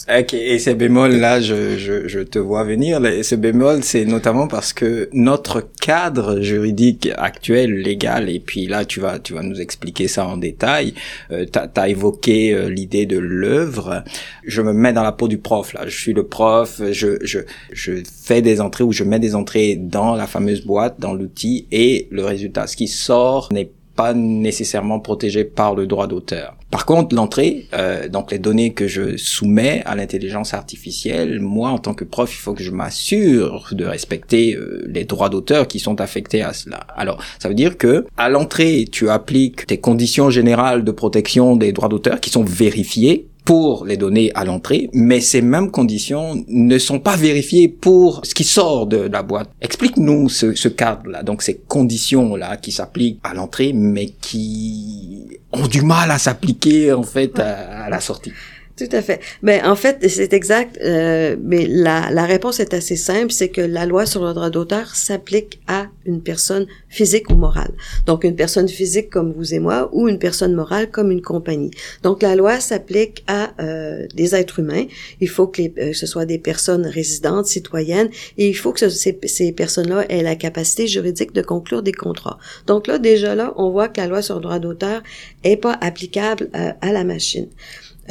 Ok, 0.07 0.34
et 0.34 0.60
ces 0.60 0.75
bémols-là, 0.75 1.41
je, 1.41 1.77
je, 1.77 2.07
je, 2.07 2.19
te 2.19 2.39
vois 2.39 2.63
venir. 2.63 3.01
Ce 3.24 3.36
bémol, 3.36 3.84
c'est 3.84 4.05
notamment 4.05 4.48
parce 4.48 4.74
que 4.74 5.10
notre 5.13 5.62
cadre 5.81 6.41
juridique 6.41 7.10
actuel, 7.17 7.74
légal, 7.74 8.29
et 8.29 8.39
puis 8.39 8.67
là, 8.67 8.86
tu 8.86 9.00
vas, 9.00 9.19
tu 9.19 9.34
vas 9.34 9.43
nous 9.43 9.62
expliquer 9.62 10.07
ça 10.07 10.27
en 10.27 10.38
détail. 10.38 10.93
Euh, 11.31 11.45
tu 11.51 11.60
as, 11.60 11.89
évoqué 11.89 12.53
euh, 12.53 12.69
l'idée 12.69 13.05
de 13.05 13.17
l'œuvre. 13.17 14.03
Je 14.45 14.62
me 14.62 14.74
mets 14.74 14.93
dans 14.93 15.03
la 15.03 15.12
peau 15.12 15.27
du 15.27 15.38
prof, 15.38 15.74
là. 15.74 15.81
Je 15.86 15.98
suis 15.98 16.13
le 16.13 16.25
prof, 16.25 16.81
je, 16.91 17.17
je, 17.24 17.39
je 17.72 17.93
fais 18.24 18.41
des 18.41 18.62
entrées 18.62 18.84
ou 18.84 18.91
je 18.91 19.03
mets 19.03 19.19
des 19.19 19.36
entrées 19.36 19.75
dans 19.75 20.15
la 20.15 20.27
fameuse 20.27 20.65
boîte, 20.65 21.00
dans 21.00 21.13
l'outil, 21.13 21.67
et 21.72 22.07
le 22.12 22.25
résultat, 22.25 22.67
ce 22.67 22.75
qui 22.75 22.88
sort 22.88 23.50
n'est 23.51 23.69
pas 23.95 24.13
nécessairement 24.13 25.00
protégé 25.00 25.43
par 25.43 25.75
le 25.75 25.88
droit 25.88 26.07
d'auteur. 26.07 26.57
Par 26.75 26.86
contre, 26.86 27.15
l'entrée, 27.15 27.67
euh, 27.74 28.10
donc 28.10 28.34
les 28.34 28.38
données 28.38 28.74
que 28.74 28.86
je 28.86 29.15
soumets 29.15 29.82
à 29.86 29.96
l'intelligence 29.96 30.53
artificielle, 30.53 31.39
moi 31.39 31.70
en 31.70 31.77
tant 31.77 31.94
que 31.94 32.03
prof, 32.03 32.29
il 32.29 32.38
faut 32.38 32.53
que 32.53 32.63
je 32.63 32.72
m'assure 32.72 33.70
de 33.72 33.86
respecter 33.86 34.58
euh, 34.58 34.84
les 34.89 35.05
droits 35.05 35.29
d'auteur 35.29 35.70
qui 35.70 35.79
sont 35.79 36.01
affectés 36.01 36.41
à 36.41 36.51
cela. 36.51 36.86
Alors, 36.98 37.24
ça 37.39 37.48
veut 37.48 37.55
dire 37.55 37.77
que 37.77 38.05
à 38.17 38.27
l'entrée, 38.27 38.89
tu 38.91 39.10
appliques 39.10 39.67
tes 39.67 39.77
conditions 39.77 40.29
générales 40.29 40.84
de 40.84 40.91
protection 40.91 41.55
des 41.55 41.72
droits 41.72 41.88
d'auteur 41.88 42.20
qui 42.20 42.29
sont 42.29 42.44
vérifiées 42.44 43.29
pour 43.45 43.85
les 43.85 43.95
données 43.95 44.31
à 44.33 44.43
l'entrée, 44.43 44.89
mais 44.91 45.21
ces 45.21 45.41
mêmes 45.41 45.69
conditions 45.69 46.43
ne 46.47 46.77
sont 46.79 46.99
pas 46.99 47.15
vérifiées 47.15 47.69
pour 47.69 48.21
ce 48.25 48.33
qui 48.33 48.43
sort 48.43 48.87
de 48.87 48.97
la 48.97 49.21
boîte. 49.21 49.49
Explique-nous 49.61 50.29
ce, 50.29 50.55
ce 50.55 50.67
cadre-là, 50.67 51.21
donc 51.21 51.43
ces 51.43 51.57
conditions-là 51.67 52.57
qui 52.57 52.71
s'appliquent 52.71 53.19
à 53.23 53.35
l'entrée, 53.35 53.71
mais 53.73 54.07
qui 54.07 55.27
ont 55.53 55.67
du 55.67 55.83
mal 55.83 56.09
à 56.11 56.17
s'appliquer 56.17 56.91
en 56.91 57.03
fait 57.03 57.39
à, 57.39 57.89
la 57.89 57.99
sortie. 57.99 58.31
Tout 58.77 58.89
à 58.91 59.01
fait. 59.01 59.22
Mais 59.41 59.62
ben, 59.62 59.72
en 59.72 59.75
fait, 59.77 60.05
c'est 60.10 60.34
exact. 60.34 60.77
Euh, 60.84 61.38
mais 61.41 61.65
la, 61.65 62.10
la 62.12 62.25
réponse 62.25 62.60
est 62.60 62.74
assez 62.74 62.98
simple, 62.98 63.32
c'est 63.32 63.48
que 63.48 63.62
la 63.62 63.86
loi 63.86 64.05
sur 64.05 64.25
le 64.25 64.34
droit 64.34 64.50
d'auteur 64.50 64.96
s'applique 64.96 65.62
à 65.67 65.88
une 66.05 66.22
personne 66.22 66.67
physique 66.89 67.29
ou 67.29 67.36
morale. 67.36 67.72
Donc 68.05 68.25
une 68.25 68.36
personne 68.36 68.67
physique 68.67 69.10
comme 69.10 69.32
vous 69.32 69.53
et 69.53 69.60
moi, 69.60 69.89
ou 69.94 70.10
une 70.10 70.20
personne 70.20 70.53
morale 70.53 70.91
comme 70.91 71.10
une 71.10 71.22
compagnie. 71.22 71.72
Donc 72.03 72.22
la 72.22 72.36
loi 72.36 72.60
s'applique 72.60 73.24
à 73.27 73.53
euh, 73.62 74.08
des 74.13 74.36
êtres 74.36 74.60
humains. 74.60 74.86
Il 75.22 75.29
faut 75.29 75.48
que 75.48 75.62
les, 75.62 75.74
euh, 75.77 75.94
ce 75.94 76.05
soit 76.05 76.25
des 76.25 76.39
personnes 76.39 76.86
résidentes, 76.86 77.46
citoyennes, 77.46 78.10
et 78.38 78.50
il 78.50 78.55
faut 78.58 78.74
que 78.74 78.89
ces, 78.89 79.17
ces 79.24 79.51
personnes-là 79.53 80.05
aient 80.10 80.22
la 80.22 80.36
capacité 80.36 80.86
juridique 80.86 81.32
de 81.32 81.41
conclure 81.41 81.82
des 81.82 81.94
contrats. 81.94 82.39
Donc 82.67 82.88
là, 82.88 83.00
déjà 83.00 83.36
là, 83.36 83.53
on 83.55 83.70
voit 83.70 83.88
que 83.88 84.01
la 84.01 84.08
loi 84.08 84.22
sur 84.22 84.36
le 84.36 84.41
droit 84.41 84.60
d'auteur 84.60 85.01
est 85.46 85.58
pas 85.58 85.77
applicable 85.79 86.50
euh, 86.55 86.72
à 86.82 86.91
la 86.91 87.05
machine. 87.05 87.48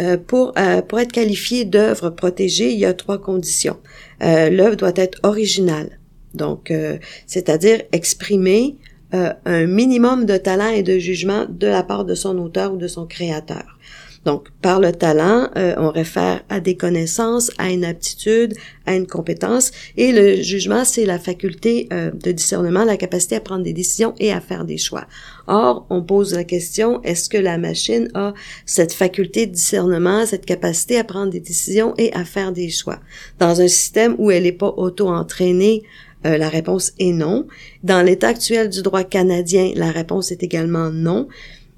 Euh, 0.01 0.17
pour, 0.17 0.53
euh, 0.59 0.83
pour 0.83 0.99
être 0.99 1.13
qualifié 1.13 1.65
d'œuvre 1.65 2.11
protégée, 2.11 2.73
il 2.73 2.79
y 2.79 2.85
a 2.85 2.95
trois 2.95 3.19
conditions. 3.19 3.77
Euh, 4.23 4.51
L'œuvre 4.51 4.77
doit 4.77 4.93
être 4.97 5.21
originale, 5.23 5.99
donc 6.35 6.73
c'est-à-dire 7.27 7.83
exprimer 7.93 8.77
un 9.13 9.67
minimum 9.67 10.27
de 10.27 10.37
talent 10.37 10.71
et 10.71 10.83
de 10.83 10.99
jugement 10.99 11.47
de 11.49 11.69
la 11.69 11.85
part 11.85 12.05
de 12.05 12.17
son 12.17 12.37
auteur 12.39 12.75
ou 12.75 12.77
de 12.77 12.89
son 12.89 13.07
créateur. 13.07 13.74
Donc, 14.25 14.49
par 14.63 14.81
le 14.81 14.93
talent, 14.93 15.51
euh, 15.57 15.75
on 15.77 15.91
réfère 15.91 16.43
à 16.49 16.61
des 16.61 16.77
connaissances, 16.77 17.51
à 17.59 17.71
une 17.71 17.85
aptitude, 17.85 18.55
à 18.87 18.95
une 18.95 19.07
compétence, 19.07 19.71
et 19.97 20.13
le 20.13 20.43
jugement, 20.43 20.85
c'est 20.85 21.05
la 21.05 21.19
faculté 21.19 21.89
euh, 21.93 22.11
de 22.11 22.33
discernement, 22.33 22.85
la 22.85 22.97
capacité 22.97 23.37
à 23.37 23.41
prendre 23.41 23.65
des 23.65 23.73
décisions 23.73 24.15
et 24.19 24.33
à 24.33 24.41
faire 24.41 24.65
des 24.65 24.79
choix. 24.79 25.07
Or, 25.47 25.87
on 25.91 26.03
pose 26.03 26.35
la 26.35 26.45
question, 26.45 27.03
est-ce 27.03 27.29
que 27.29 27.37
la 27.37 27.59
machine 27.59 28.09
a 28.15 28.33
cette 28.65 28.95
faculté 28.95 29.47
de 29.47 29.53
discernement, 29.53 30.25
cette 30.25 30.47
capacité 30.47 30.99
à 30.99 31.05
prendre 31.05 31.31
des 31.31 31.41
décisions 31.41 31.95
et 31.99 32.13
à 32.15 32.25
faire 32.25 32.53
des 32.53 32.71
choix? 32.71 33.01
Dans 33.39 33.61
un 33.61 33.69
système 33.69 34.15
où 34.19 34.31
elle 34.31 34.45
n'est 34.45 34.53
pas 34.53 34.73
auto-entraînée, 34.77 35.83
euh, 36.25 36.39
la 36.39 36.49
réponse 36.49 36.93
est 36.99 37.13
non. 37.13 37.47
Dans 37.83 38.01
l'état 38.01 38.29
actuel 38.29 38.71
du 38.71 38.81
droit 38.81 39.05
canadien, 39.05 39.73
la 39.77 39.91
réponse 39.91 40.33
est 40.33 40.43
également 40.43 40.91
non. 40.91 41.29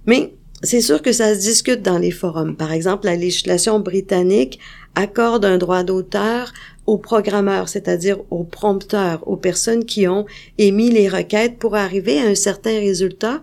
Mais 0.06 0.36
c'est 0.62 0.80
sûr 0.80 1.02
que 1.02 1.12
ça 1.12 1.34
se 1.34 1.40
discute 1.40 1.82
dans 1.82 1.98
les 1.98 2.10
forums. 2.10 2.56
Par 2.56 2.72
exemple, 2.72 3.06
la 3.06 3.16
législation 3.16 3.80
britannique 3.80 4.58
accorde 4.94 5.44
un 5.44 5.58
droit 5.58 5.82
d'auteur 5.82 6.52
aux 6.86 6.98
programmeurs, 6.98 7.68
c'est-à-dire 7.68 8.18
aux 8.30 8.44
prompteurs, 8.44 9.26
aux 9.28 9.36
personnes 9.36 9.84
qui 9.84 10.08
ont 10.08 10.25
émis 10.58 10.90
les 10.90 11.08
requêtes 11.08 11.58
pour 11.58 11.75
arriver 11.75 12.18
à 12.18 12.26
un 12.26 12.34
certain 12.34 12.78
résultat 12.78 13.40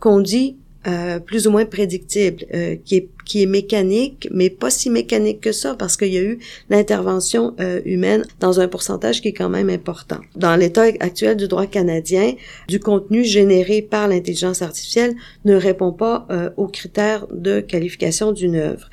qu'on 0.00 0.20
dit 0.20 0.56
euh, 0.86 1.18
plus 1.18 1.46
ou 1.46 1.50
moins 1.50 1.64
prédictible, 1.64 2.44
euh, 2.52 2.76
qui, 2.84 2.96
est, 2.96 3.08
qui 3.24 3.42
est 3.42 3.46
mécanique, 3.46 4.28
mais 4.30 4.50
pas 4.50 4.70
si 4.70 4.90
mécanique 4.90 5.40
que 5.40 5.52
ça, 5.52 5.74
parce 5.74 5.96
qu'il 5.96 6.12
y 6.12 6.18
a 6.18 6.22
eu 6.22 6.38
l'intervention 6.68 7.54
euh, 7.60 7.80
humaine 7.84 8.24
dans 8.40 8.60
un 8.60 8.68
pourcentage 8.68 9.22
qui 9.22 9.28
est 9.28 9.32
quand 9.32 9.48
même 9.48 9.70
important. 9.70 10.18
Dans 10.36 10.56
l'état 10.56 10.82
actuel 11.00 11.36
du 11.36 11.48
droit 11.48 11.66
canadien, 11.66 12.34
du 12.68 12.80
contenu 12.80 13.24
généré 13.24 13.80
par 13.80 14.08
l'intelligence 14.08 14.60
artificielle 14.60 15.14
ne 15.44 15.54
répond 15.54 15.92
pas 15.92 16.26
aux 16.56 16.68
critères 16.68 17.26
de 17.32 17.60
qualification 17.60 18.32
d'une 18.32 18.56
œuvre. 18.56 18.90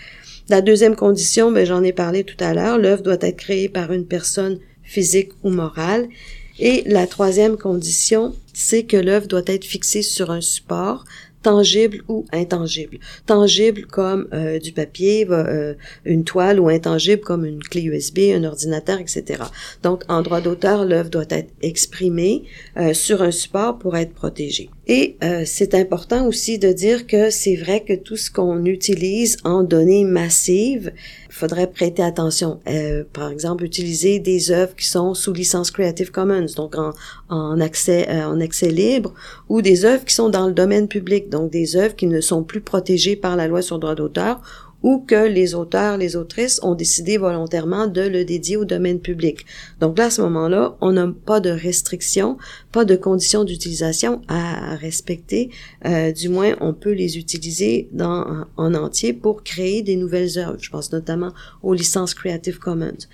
La 0.49 0.61
deuxième 0.61 0.95
condition, 0.95 1.51
ben, 1.51 1.65
j'en 1.65 1.83
ai 1.83 1.93
parlé 1.93 2.23
tout 2.23 2.41
à 2.41 2.53
l'heure, 2.53 2.77
l'œuvre 2.77 3.03
doit 3.03 3.17
être 3.21 3.37
créée 3.37 3.69
par 3.69 3.91
une 3.91 4.05
personne 4.05 4.59
physique 4.83 5.31
ou 5.43 5.49
morale. 5.49 6.07
Et 6.59 6.83
la 6.85 7.07
troisième 7.07 7.57
condition, 7.57 8.35
c'est 8.53 8.83
que 8.83 8.97
l'œuvre 8.97 9.27
doit 9.27 9.41
être 9.45 9.65
fixée 9.65 10.01
sur 10.01 10.31
un 10.31 10.41
support, 10.41 11.05
tangible 11.41 12.03
ou 12.07 12.25
intangible. 12.31 12.99
Tangible 13.25 13.85
comme 13.85 14.27
euh, 14.33 14.59
du 14.59 14.71
papier, 14.71 15.27
euh, 15.29 15.73
une 16.05 16.23
toile 16.23 16.59
ou 16.59 16.69
intangible 16.69 17.21
comme 17.21 17.45
une 17.45 17.61
clé 17.61 17.83
USB, 17.83 18.19
un 18.33 18.43
ordinateur, 18.43 18.99
etc. 18.99 19.43
Donc, 19.83 20.03
en 20.07 20.21
droit 20.21 20.41
d'auteur, 20.41 20.85
l'œuvre 20.85 21.09
doit 21.09 21.25
être 21.29 21.49
exprimée 21.61 22.43
euh, 22.77 22.93
sur 22.93 23.21
un 23.21 23.31
support 23.31 23.79
pour 23.79 23.97
être 23.97 24.13
protégée. 24.13 24.69
Et 24.87 25.15
c'est 25.45 25.73
important 25.73 26.27
aussi 26.27 26.59
de 26.59 26.73
dire 26.73 27.07
que 27.07 27.29
c'est 27.29 27.55
vrai 27.55 27.81
que 27.81 27.93
tout 27.93 28.17
ce 28.17 28.29
qu'on 28.29 28.65
utilise 28.65 29.37
en 29.45 29.63
données 29.63 30.03
massives, 30.03 30.91
faudrait 31.31 31.67
prêter 31.67 32.03
attention. 32.03 32.59
Euh, 32.67 33.03
par 33.13 33.29
exemple, 33.29 33.63
utiliser 33.63 34.19
des 34.19 34.51
œuvres 34.51 34.75
qui 34.75 34.85
sont 34.85 35.13
sous 35.13 35.33
licence 35.33 35.71
Creative 35.71 36.11
Commons, 36.11 36.47
donc 36.55 36.75
en, 36.77 36.93
en 37.29 37.59
accès 37.59 38.07
euh, 38.09 38.25
en 38.25 38.39
accès 38.39 38.69
libre, 38.69 39.13
ou 39.49 39.61
des 39.61 39.85
œuvres 39.85 40.05
qui 40.05 40.13
sont 40.13 40.29
dans 40.29 40.47
le 40.47 40.53
domaine 40.53 40.87
public, 40.87 41.29
donc 41.29 41.49
des 41.49 41.75
œuvres 41.77 41.95
qui 41.95 42.07
ne 42.07 42.21
sont 42.21 42.43
plus 42.43 42.61
protégées 42.61 43.15
par 43.15 43.35
la 43.35 43.47
loi 43.47 43.61
sur 43.61 43.79
droit 43.79 43.95
d'auteur 43.95 44.41
ou 44.83 44.99
que 44.99 45.27
les 45.27 45.55
auteurs, 45.55 45.97
les 45.97 46.15
autrices 46.15 46.59
ont 46.63 46.75
décidé 46.75 47.17
volontairement 47.17 47.87
de 47.87 48.01
le 48.01 48.25
dédier 48.25 48.57
au 48.57 48.65
domaine 48.65 48.99
public. 48.99 49.45
Donc 49.79 49.97
là, 49.97 50.05
à 50.05 50.09
ce 50.09 50.21
moment-là, 50.21 50.75
on 50.81 50.93
n'a 50.93 51.07
pas 51.25 51.39
de 51.39 51.49
restrictions, 51.49 52.37
pas 52.71 52.85
de 52.85 52.95
conditions 52.95 53.43
d'utilisation 53.43 54.21
à 54.27 54.75
respecter. 54.75 55.49
Euh, 55.85 56.11
du 56.11 56.29
moins, 56.29 56.55
on 56.61 56.73
peut 56.73 56.93
les 56.93 57.17
utiliser 57.17 57.89
dans, 57.91 58.45
en 58.57 58.73
entier 58.73 59.13
pour 59.13 59.43
créer 59.43 59.81
des 59.81 59.95
nouvelles 59.95 60.37
œuvres. 60.37 60.57
Je 60.59 60.69
pense 60.69 60.91
notamment 60.91 61.33
aux 61.63 61.73
licences 61.73 62.13
Creative 62.13 62.59
Commons. 62.59 63.07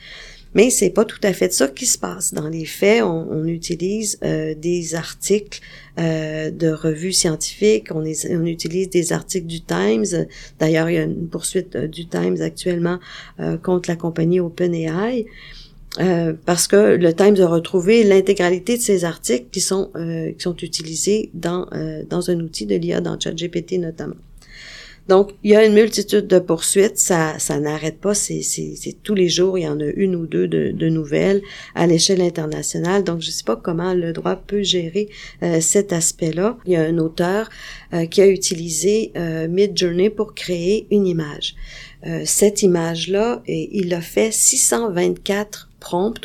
Mais 0.56 0.70
c'est 0.70 0.90
pas 0.90 1.06
tout 1.06 1.20
à 1.24 1.34
fait 1.34 1.54
ça 1.54 1.68
qui 1.68 1.86
se 1.86 1.98
passe. 1.98 2.34
Dans 2.34 2.48
les 2.48 2.66
faits, 2.66 3.04
on, 3.04 3.28
on 3.30 3.46
utilise 3.46 4.18
euh, 4.24 4.56
des 4.56 4.96
articles 4.96 5.62
euh, 6.00 6.52
de 6.52 6.70
revues 6.70 7.12
scientifiques, 7.12 7.88
on, 7.92 8.06
est, 8.06 8.28
on, 8.30 8.46
utilise 8.46 8.90
des 8.90 9.14
articles 9.14 9.48
du 9.48 9.62
Times. 9.62 10.06
D'ailleurs, 10.60 10.90
il 10.90 10.94
y 10.94 10.98
a 10.98 11.04
une 11.04 11.28
poursuite 11.28 11.76
euh, 11.76 11.88
du 11.88 12.08
Times 12.08 12.38
actuellement 12.42 13.00
euh, 13.40 13.58
contre 13.58 13.90
la 13.90 13.96
compagnie 13.96 14.40
OpenAI. 14.40 15.26
Euh, 16.00 16.34
parce 16.46 16.68
que 16.68 16.96
le 16.96 17.14
Times 17.14 17.38
a 17.42 17.48
retrouvé 17.48 18.04
l'intégralité 18.04 18.78
de 18.78 18.82
ces 18.82 19.04
articles 19.04 19.48
qui 19.52 19.62
sont 19.62 19.90
qui 19.96 20.44
sont 20.44 20.56
utilisés 20.58 21.32
dans 21.34 21.66
dans 22.08 22.30
un 22.30 22.40
outil 22.42 22.68
de 22.68 22.76
l'IA 22.76 23.02
dans 23.02 23.20
ChatGPT 23.20 23.80
notamment. 23.80 24.14
Donc, 25.08 25.32
il 25.44 25.52
y 25.52 25.56
a 25.56 25.66
une 25.66 25.74
multitude 25.74 26.28
de 26.28 26.40
poursuites, 26.40 26.98
ça, 26.98 27.40
ça 27.40 27.60
n'arrête 27.60 28.00
pas, 28.00 28.14
c'est, 28.14 28.42
tous 29.04 29.16
les 29.16 29.30
jours, 29.30 29.58
il 29.58 29.64
y 29.64 29.68
en 29.68 29.80
a 29.80 29.86
une 29.86 30.16
ou 30.16 30.28
deux 30.28 30.48
de, 30.48 30.90
nouvelles 30.90 31.42
à 31.76 31.88
l'échelle 31.88 32.22
internationale. 32.22 33.04
Donc, 33.04 33.22
je 33.22 33.28
ne 33.28 33.32
sais 33.32 33.44
pas 33.44 33.56
comment 33.56 33.94
le 33.94 34.12
droit 34.14 34.36
peut 34.36 34.64
gérer 34.64 35.10
euh, 35.44 35.62
cet 35.62 35.94
aspect-là. 35.94 36.58
Il 36.66 36.74
y 36.74 36.76
a 36.76 36.84
un 36.84 36.98
auteur 36.98 37.50
euh, 37.94 38.06
qui 38.06 38.22
a 38.22 38.28
utilisé 38.28 39.12
euh, 39.16 39.48
Midjourney 39.48 40.10
pour 40.10 40.34
créer 40.34 40.88
une 40.92 41.08
image. 41.08 41.56
cette 42.26 42.62
image-là, 42.64 43.42
il 43.48 43.94
a 43.94 44.02
fait 44.02 44.32
624 44.32 45.70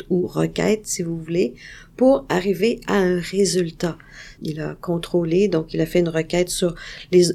ou 0.09 0.27
requêtes, 0.27 0.85
si 0.85 1.03
vous 1.03 1.17
voulez, 1.17 1.53
pour 1.97 2.25
arriver 2.29 2.81
à 2.87 2.95
un 2.95 3.19
résultat 3.19 3.97
il 4.43 4.59
a 4.59 4.75
contrôlé, 4.79 5.47
donc 5.47 5.73
il 5.73 5.81
a 5.81 5.85
fait 5.85 5.99
une 5.99 6.09
requête 6.09 6.49
sur 6.49 6.75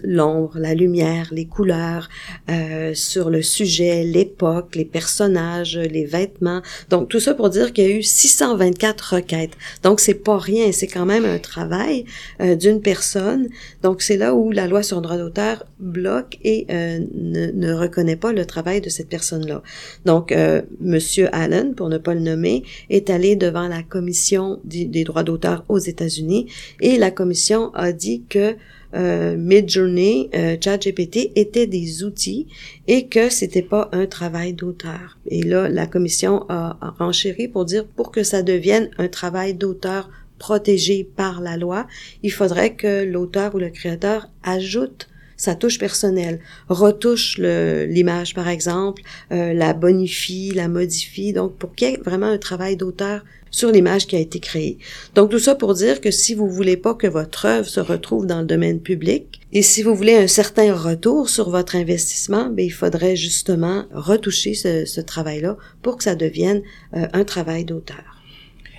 l'ombre, 0.05 0.59
la 0.59 0.75
lumière, 0.75 1.29
les 1.33 1.47
couleurs, 1.47 2.09
euh, 2.51 2.95
sur 2.95 3.31
le 3.31 3.43
sujet, 3.43 4.05
l'époque, 4.05 4.77
les 4.77 4.85
personnages, 4.85 5.77
les 5.77 6.05
vêtements. 6.05 6.63
Donc 6.91 7.09
tout 7.09 7.21
ça 7.21 7.35
pour 7.35 7.51
dire 7.51 7.73
qu'il 7.73 7.85
y 7.85 7.93
a 7.93 7.97
eu 7.97 8.03
624 8.03 9.15
requêtes. 9.15 9.53
Donc 9.83 10.01
c'est 10.01 10.15
pas 10.15 10.39
rien, 10.39 10.73
c'est 10.73 10.87
quand 10.87 11.07
même 11.07 11.25
un 11.25 11.39
travail 11.39 12.05
euh, 12.41 12.55
d'une 12.55 12.81
personne. 12.81 13.49
Donc 13.83 14.03
c'est 14.03 14.17
là 14.17 14.35
où 14.35 14.51
la 14.53 14.67
loi 14.67 14.83
sur 14.83 14.99
le 14.99 15.03
droit 15.03 15.17
d'auteur 15.17 15.65
bloque 15.79 16.39
et 16.45 16.67
euh, 16.71 17.01
ne, 17.15 17.51
ne, 17.53 17.73
reconnaît 17.73 18.17
pas 18.17 18.33
le 18.33 18.45
travail 18.45 18.81
de 18.81 18.89
cette 18.89 19.09
personne-là. 19.09 19.63
Donc 20.05 20.35
Monsieur 20.81 21.29
Allen, 21.33 21.75
pour 21.75 21.89
ne 21.89 21.99
pas 21.99 22.15
le 22.19 22.25
nommer, 22.25 22.63
est 22.91 23.11
allé 23.11 23.37
devant 23.37 23.69
la 23.69 23.83
commission 23.83 24.61
des, 24.65 25.05
droits 25.05 25.23
d'auteur 25.23 25.65
aux 25.69 25.79
États-Unis 25.79 26.47
et 26.81 26.99
la 26.99 27.11
commission 27.11 27.73
a 27.75 27.93
dit 27.93 28.23
que 28.29 28.57
euh, 28.95 29.37
Midjourney, 29.37 30.31
euh, 30.35 30.57
ChatGPT 30.59 31.33
étaient 31.37 31.67
des 31.67 32.05
outils 32.05 32.47
et 32.87 33.07
que 33.07 33.29
c'était 33.29 33.63
pas 33.63 33.91
un 33.93 34.07
travail 34.07 34.55
d'auteur. 34.55 35.19
Et 35.27 35.43
là, 35.43 35.69
la 35.69 35.87
commission 35.87 36.47
a, 36.49 36.79
a 36.81 36.91
renchéri 36.99 37.49
pour 37.49 37.67
dire 37.67 37.87
pour 37.87 38.11
que 38.11 38.23
ça 38.23 38.43
devienne 38.43 38.91
un 38.97 39.09
travail 39.09 39.55
d'auteur 39.55 40.09
protégé 40.39 41.05
par 41.05 41.41
la 41.41 41.57
loi, 41.57 41.87
il 42.23 42.33
faudrait 42.33 42.75
que 42.75 43.05
l'auteur 43.05 43.55
ou 43.55 43.59
le 43.59 43.71
créateur 43.71 44.31
ajoute 44.43 45.09
sa 45.39 45.55
touche 45.55 45.79
personnelle, 45.79 46.41
retouche 46.69 47.39
l'image 47.39 48.35
par 48.35 48.49
exemple, 48.49 49.03
euh, 49.33 49.55
la 49.55 49.73
bonifie, 49.73 50.51
la 50.55 50.69
modifie, 50.69 51.33
donc 51.33 51.57
pour 51.57 51.75
qu'il 51.75 51.89
y 51.89 51.95
ait 51.95 52.01
vraiment 52.05 52.27
un 52.27 52.39
travail 52.39 52.77
d'auteur 52.77 53.25
sur 53.51 53.71
l'image 53.71 54.07
qui 54.07 54.17
a 54.17 54.19
été 54.19 54.41
créée. 54.41 54.77
Donc 55.15 55.31
tout 55.31 55.39
ça 55.39 55.55
pour 55.55 55.73
dire 55.73 56.03
que 56.03 56.11
si 56.11 56.35
vous 56.35 56.49
voulez 56.49 56.77
pas 56.77 56.95
que 56.95 57.07
votre 57.07 57.47
œuvre 57.47 57.69
se 57.69 57.81
retrouve 57.81 58.27
dans 58.27 58.41
le 58.41 58.47
domaine 58.47 58.81
public 58.81 59.41
et 59.53 59.63
si 59.63 59.83
vous 59.83 59.95
voulez 59.95 60.17
un 60.17 60.27
certain 60.27 60.75
retour 60.75 61.31
sur 61.31 61.49
votre 61.49 61.77
investissement, 61.77 62.51
ben, 62.51 62.67
il 62.67 62.71
faudrait 62.71 63.17
justement 63.17 63.85
retoucher 63.95 64.53
ce, 64.53 64.85
ce 64.85 65.01
travail-là 65.01 65.57
pour 65.81 65.97
que 65.97 66.05
ça 66.05 66.15
devienne 66.15 66.63
euh, 66.95 67.07
un 67.15 67.25
travail 67.25 67.65
d'auteur. 67.65 68.18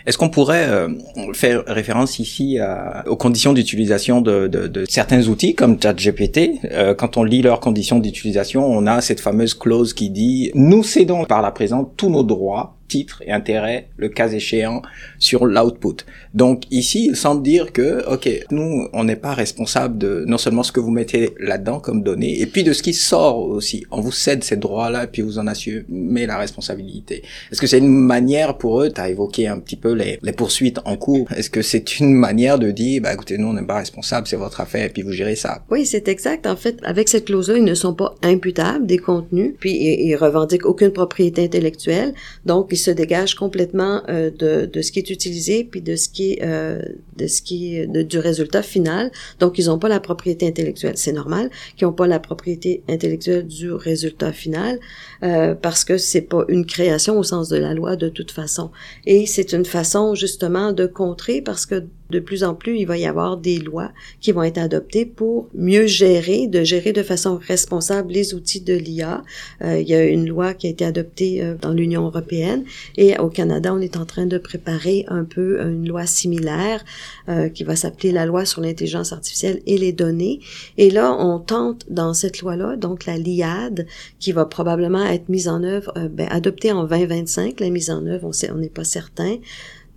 Est-ce 0.09 0.17
qu'on 0.17 0.29
pourrait 0.29 0.67
euh, 0.67 0.89
faire 1.33 1.63
référence 1.67 2.17
ici 2.17 2.57
aux 3.05 3.15
conditions 3.15 3.53
d'utilisation 3.53 4.21
de, 4.21 4.47
de, 4.47 4.65
de, 4.65 4.83
certains 4.89 5.27
outils 5.27 5.53
comme 5.53 5.79
ChatGPT? 5.79 6.61
Euh, 6.71 6.95
Quand 6.95 7.17
on 7.17 7.23
lit 7.23 7.43
leurs 7.43 7.59
conditions 7.59 7.99
d'utilisation, 7.99 8.65
on 8.65 8.87
a 8.87 9.01
cette 9.01 9.19
fameuse 9.19 9.53
clause 9.53 9.93
qui 9.93 10.09
dit 10.09 10.49
«Nous 10.55 10.81
cédons 10.81 11.25
par 11.25 11.43
la 11.43 11.51
présente 11.51 11.91
tous 11.95 12.09
nos 12.09 12.23
droits 12.23 12.78
titre 12.89 13.23
et 13.25 13.31
intérêt, 13.31 13.87
le 13.95 14.09
cas 14.09 14.27
échéant, 14.27 14.81
sur 15.19 15.45
l'output. 15.45 16.05
Donc 16.33 16.63
ici, 16.71 17.07
il 17.09 17.15
semble 17.15 17.41
dire 17.43 17.71
que, 17.71 18.05
ok, 18.11 18.27
nous, 18.51 18.87
on 18.91 19.05
n'est 19.05 19.15
pas 19.15 19.33
responsable 19.33 19.97
de 19.97 20.25
non 20.27 20.37
seulement 20.37 20.63
ce 20.63 20.73
que 20.73 20.81
vous 20.81 20.91
mettez 20.91 21.29
là-dedans 21.39 21.79
comme 21.79 22.03
données, 22.03 22.41
et 22.41 22.45
puis 22.45 22.63
de 22.63 22.73
ce 22.73 22.83
qui 22.83 22.93
sort 22.93 23.39
aussi. 23.39 23.85
On 23.91 24.01
vous 24.01 24.11
cède 24.11 24.43
ces 24.43 24.57
droits-là, 24.57 25.07
puis 25.07 25.21
vous 25.21 25.39
en 25.39 25.47
assumez 25.47 26.25
la 26.25 26.37
responsabilité. 26.37 27.23
Est-ce 27.51 27.61
que 27.61 27.67
c'est 27.67 27.77
une 27.77 27.87
manière 27.87 28.57
pour 28.57 28.81
eux, 28.81 28.89
tu 28.89 28.99
as 28.99 29.09
évoqué 29.09 29.47
un 29.47 29.59
petit 29.59 29.75
peu 29.75 29.93
les, 29.93 30.19
les 30.21 30.33
poursuites 30.33 30.79
en 30.85 30.97
cours, 30.97 31.31
est-ce 31.31 31.49
que 31.49 31.61
c'est 31.61 31.99
une 31.99 32.13
manière 32.13 32.57
de 32.57 32.71
dire, 32.71 33.01
bah 33.03 33.13
écoutez, 33.13 33.37
nous, 33.37 33.47
on 33.47 33.53
n'est 33.53 33.63
pas 33.63 33.77
responsable, 33.77 34.27
c'est 34.27 34.35
votre 34.35 34.59
affaire, 34.59 34.85
et 34.85 34.89
puis 34.89 35.03
vous 35.03 35.11
gérez 35.11 35.35
ça? 35.35 35.63
Oui, 35.69 35.85
c'est 35.85 36.07
exact. 36.07 36.47
En 36.47 36.55
fait, 36.55 36.79
avec 36.83 37.07
cette 37.07 37.25
clause-là, 37.25 37.57
ils 37.57 37.63
ne 37.63 37.75
sont 37.75 37.93
pas 37.93 38.15
imputables 38.23 38.85
des 38.87 38.97
contenus, 38.97 39.53
puis 39.59 39.73
ils, 39.73 40.09
ils 40.09 40.15
revendiquent 40.15 40.65
aucune 40.65 40.91
propriété 40.91 41.43
intellectuelle, 41.43 42.13
donc 42.45 42.67
se 42.79 42.91
dégage 42.91 43.35
complètement 43.35 44.01
euh, 44.09 44.31
de, 44.31 44.65
de, 44.65 44.81
ce 44.81 44.91
qui 44.91 44.99
est 44.99 45.09
utilisé 45.09 45.63
puis 45.63 45.81
de 45.81 45.95
ce 45.95 46.09
qui 46.09 46.33
est 46.33 46.39
euh, 46.43 46.81
de 47.17 47.27
ce 47.27 47.41
qui 47.41 47.77
est 47.77 47.87
du 47.87 48.17
résultat 48.19 48.61
final. 48.61 49.11
Donc 49.39 49.57
ils 49.57 49.67
n'ont 49.67 49.79
pas 49.79 49.89
la 49.89 49.99
propriété 49.99 50.47
intellectuelle. 50.47 50.97
C'est 50.97 51.11
normal 51.11 51.49
qu'ils 51.75 51.87
n'ont 51.87 51.93
pas 51.93 52.07
la 52.07 52.19
propriété 52.19 52.83
intellectuelle 52.89 53.45
du 53.45 53.71
résultat 53.71 54.31
final 54.31 54.79
euh, 55.23 55.53
parce 55.55 55.83
que 55.83 55.97
c'est 55.97 56.21
pas 56.21 56.45
une 56.47 56.65
création 56.65 57.19
au 57.19 57.23
sens 57.23 57.49
de 57.49 57.57
la 57.57 57.73
loi 57.73 57.95
de 57.95 58.09
toute 58.09 58.31
façon. 58.31 58.71
Et 59.05 59.25
c'est 59.25 59.53
une 59.53 59.65
façon 59.65 60.15
justement 60.15 60.71
de 60.71 60.85
contrer 60.85 61.41
parce 61.41 61.65
que 61.65 61.83
de 62.09 62.19
plus 62.19 62.43
en 62.43 62.53
plus, 62.53 62.77
il 62.77 62.85
va 62.85 62.97
y 62.97 63.05
avoir 63.05 63.37
des 63.37 63.59
lois 63.59 63.91
qui 64.19 64.31
vont 64.31 64.43
être 64.43 64.57
adoptées 64.57 65.05
pour 65.05 65.49
mieux 65.53 65.85
gérer, 65.85 66.47
de 66.47 66.63
gérer 66.63 66.93
de 66.93 67.03
façon 67.03 67.37
responsable 67.37 68.11
les 68.11 68.33
outils 68.33 68.61
de 68.61 68.73
l'IA. 68.73 69.23
Euh, 69.63 69.79
il 69.79 69.87
y 69.87 69.93
a 69.93 70.03
une 70.05 70.27
loi 70.27 70.53
qui 70.53 70.67
a 70.67 70.69
été 70.69 70.85
adoptée 70.85 71.43
euh, 71.43 71.55
dans 71.59 71.71
l'Union 71.71 72.05
européenne 72.05 72.63
et 72.97 73.17
au 73.17 73.29
Canada, 73.29 73.73
on 73.73 73.81
est 73.81 73.97
en 73.97 74.05
train 74.05 74.25
de 74.25 74.37
préparer 74.37 75.05
un 75.07 75.23
peu 75.23 75.61
une 75.61 75.87
loi 75.87 76.05
similaire 76.05 76.83
euh, 77.27 77.49
qui 77.49 77.63
va 77.63 77.75
s'appeler 77.75 78.11
la 78.11 78.25
loi 78.25 78.45
sur 78.45 78.61
l'intelligence 78.61 79.13
artificielle 79.13 79.61
et 79.65 79.77
les 79.77 79.91
données. 79.91 80.39
Et 80.77 80.89
là, 80.89 81.15
on 81.19 81.39
tente 81.39 81.85
dans 81.89 82.13
cette 82.13 82.41
loi-là, 82.41 82.75
donc 82.75 83.05
la 83.05 83.17
LIAD, 83.17 83.85
qui 84.19 84.31
va 84.31 84.45
probablement 84.45 85.05
être 85.05 85.29
mise 85.29 85.47
en 85.47 85.63
œuvre, 85.63 85.93
euh, 85.97 86.07
ben, 86.07 86.27
adoptée 86.29 86.71
en 86.71 86.83
2025, 86.85 87.59
la 87.59 87.69
mise 87.69 87.91
en 87.91 88.05
œuvre, 88.05 88.27
on 88.27 88.31
sait, 88.31 88.51
on 88.51 88.55
n'est 88.55 88.69
pas 88.69 88.83
certain, 88.83 89.37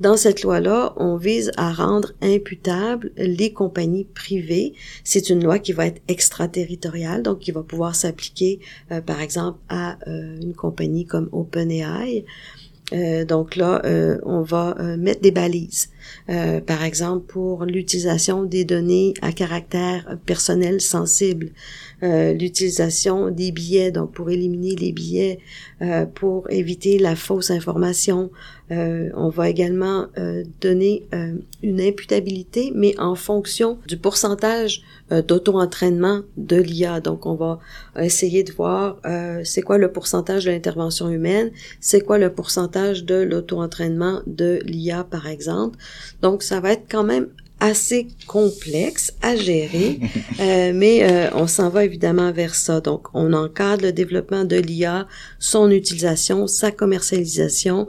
dans 0.00 0.16
cette 0.16 0.42
loi-là, 0.42 0.94
on 0.96 1.16
vise 1.16 1.52
à 1.56 1.72
rendre 1.72 2.12
imputables 2.20 3.12
les 3.16 3.52
compagnies 3.52 4.04
privées. 4.04 4.74
C'est 5.04 5.30
une 5.30 5.44
loi 5.44 5.58
qui 5.58 5.72
va 5.72 5.86
être 5.86 6.02
extraterritoriale, 6.08 7.22
donc 7.22 7.38
qui 7.38 7.52
va 7.52 7.62
pouvoir 7.62 7.94
s'appliquer, 7.94 8.60
euh, 8.90 9.00
par 9.00 9.20
exemple, 9.20 9.58
à 9.68 9.98
euh, 10.08 10.40
une 10.40 10.54
compagnie 10.54 11.06
comme 11.06 11.28
OpenAI. 11.32 12.24
Euh, 12.92 13.24
donc 13.24 13.56
là, 13.56 13.80
euh, 13.84 14.18
on 14.24 14.42
va 14.42 14.74
mettre 14.96 15.20
des 15.20 15.30
balises. 15.30 15.90
Par 16.66 16.84
exemple, 16.84 17.26
pour 17.26 17.64
l'utilisation 17.64 18.44
des 18.44 18.64
données 18.64 19.14
à 19.22 19.32
caractère 19.32 20.18
personnel 20.26 20.80
sensible. 20.80 21.52
Euh, 22.02 22.32
l'utilisation 22.32 23.30
des 23.30 23.52
billets, 23.52 23.92
donc 23.92 24.10
pour 24.10 24.28
éliminer 24.28 24.74
les 24.74 24.90
billets, 24.90 25.38
euh, 25.82 26.04
pour 26.04 26.50
éviter 26.50 26.98
la 26.98 27.14
fausse 27.14 27.52
information. 27.52 28.32
Euh, 28.72 29.10
on 29.14 29.28
va 29.28 29.48
également 29.48 30.06
donner 30.60 31.06
une 31.62 31.80
imputabilité, 31.80 32.72
mais 32.74 32.98
en 32.98 33.14
fonction 33.14 33.78
du 33.86 33.96
pourcentage 33.96 34.82
d'auto-entraînement 35.10 36.22
de 36.38 36.56
l'IA. 36.56 37.00
Donc, 37.00 37.26
on 37.26 37.34
va 37.34 37.58
essayer 38.00 38.42
de 38.44 38.52
voir 38.52 38.98
c'est 39.44 39.60
quoi 39.60 39.76
le 39.76 39.92
pourcentage 39.92 40.46
de 40.46 40.50
l'intervention 40.50 41.10
humaine, 41.10 41.50
c'est 41.80 42.00
quoi 42.00 42.18
le 42.18 42.32
pourcentage 42.32 43.04
de 43.04 43.16
l'auto-entraînement 43.16 44.22
de 44.26 44.60
l'IA, 44.64 45.04
par 45.04 45.26
exemple. 45.26 45.78
Donc, 46.20 46.42
ça 46.42 46.60
va 46.60 46.72
être 46.72 46.84
quand 46.90 47.04
même 47.04 47.28
assez 47.62 48.08
complexe 48.26 49.12
à 49.22 49.36
gérer, 49.36 50.00
euh, 50.40 50.72
mais 50.74 51.04
euh, 51.04 51.30
on 51.34 51.46
s'en 51.46 51.68
va 51.68 51.84
évidemment 51.84 52.32
vers 52.32 52.54
ça. 52.54 52.80
Donc, 52.80 53.06
on 53.14 53.32
encadre 53.32 53.84
le 53.84 53.92
développement 53.92 54.44
de 54.44 54.56
l'IA, 54.56 55.06
son 55.38 55.70
utilisation, 55.70 56.48
sa 56.48 56.72
commercialisation. 56.72 57.88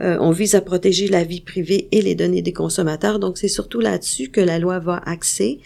Euh, 0.00 0.18
on 0.20 0.30
vise 0.30 0.54
à 0.54 0.60
protéger 0.60 1.08
la 1.08 1.24
vie 1.24 1.40
privée 1.40 1.88
et 1.90 2.02
les 2.02 2.14
données 2.14 2.42
des 2.42 2.52
consommateurs. 2.52 3.18
Donc, 3.18 3.38
c'est 3.38 3.48
surtout 3.48 3.80
là-dessus 3.80 4.28
que 4.28 4.40
la 4.40 4.58
loi 4.58 4.78
va 4.78 5.00
axer. 5.06 5.60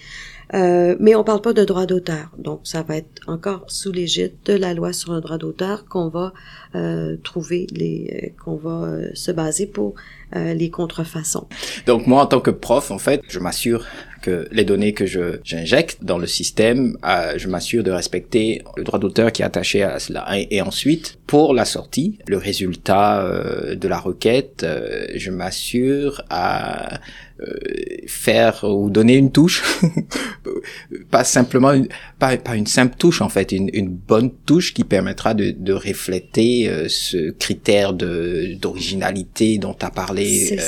Euh, 0.54 0.96
mais 0.98 1.14
on 1.14 1.24
parle 1.24 1.42
pas 1.42 1.52
de 1.52 1.64
droit 1.64 1.86
d'auteur. 1.86 2.30
Donc, 2.38 2.60
ça 2.64 2.82
va 2.82 2.96
être 2.96 3.22
encore 3.26 3.64
sous 3.68 3.92
l'égide 3.92 4.32
de 4.44 4.54
la 4.54 4.74
loi 4.74 4.92
sur 4.92 5.12
le 5.12 5.20
droit 5.20 5.38
d'auteur 5.38 5.84
qu'on 5.86 6.08
va 6.08 6.32
euh, 6.74 7.16
trouver 7.22 7.66
les, 7.70 8.34
qu'on 8.42 8.56
va 8.56 9.14
se 9.14 9.30
baser 9.30 9.66
pour 9.66 9.94
les 10.34 10.68
contrefaçons. 10.68 11.46
Donc, 11.86 12.06
moi, 12.06 12.22
en 12.22 12.26
tant 12.26 12.40
que 12.40 12.50
prof, 12.50 12.90
en 12.90 12.98
fait, 12.98 13.22
je 13.28 13.38
m'assure 13.38 13.86
que 14.20 14.48
les 14.52 14.64
données 14.64 14.92
que 14.92 15.06
je 15.06 15.38
j'injecte 15.44 16.04
dans 16.04 16.18
le 16.18 16.26
système, 16.26 16.96
euh, 17.04 17.34
je 17.36 17.48
m'assure 17.48 17.82
de 17.82 17.90
respecter 17.90 18.62
le 18.76 18.84
droit 18.84 18.98
d'auteur 18.98 19.32
qui 19.32 19.42
est 19.42 19.44
attaché 19.44 19.82
à 19.82 19.98
cela. 19.98 20.26
Et, 20.50 20.60
ensuite, 20.60 21.18
pour 21.26 21.54
la 21.54 21.64
sortie, 21.64 22.18
le 22.26 22.36
résultat 22.36 23.22
euh, 23.22 23.74
de 23.74 23.88
la 23.88 23.98
requête, 23.98 24.64
euh, 24.64 25.06
je 25.14 25.30
m'assure 25.30 26.22
à 26.30 27.00
faire 28.06 28.64
ou 28.64 28.90
donner 28.90 29.16
une 29.16 29.30
touche, 29.30 29.62
pas 31.10 31.24
simplement 31.24 31.72
une, 31.72 31.88
pas, 32.18 32.36
pas 32.36 32.56
une 32.56 32.66
simple 32.66 32.96
touche 32.96 33.20
en 33.20 33.28
fait, 33.28 33.52
une, 33.52 33.70
une 33.72 33.88
bonne 33.88 34.32
touche 34.46 34.74
qui 34.74 34.84
permettra 34.84 35.34
de, 35.34 35.50
de 35.50 35.72
refléter 35.72 36.70
ce 36.88 37.30
critère 37.30 37.92
de 37.92 38.54
d'originalité 38.60 39.58
dont 39.58 39.74
tu 39.74 39.86
as 39.86 39.90
parlé 39.90 40.58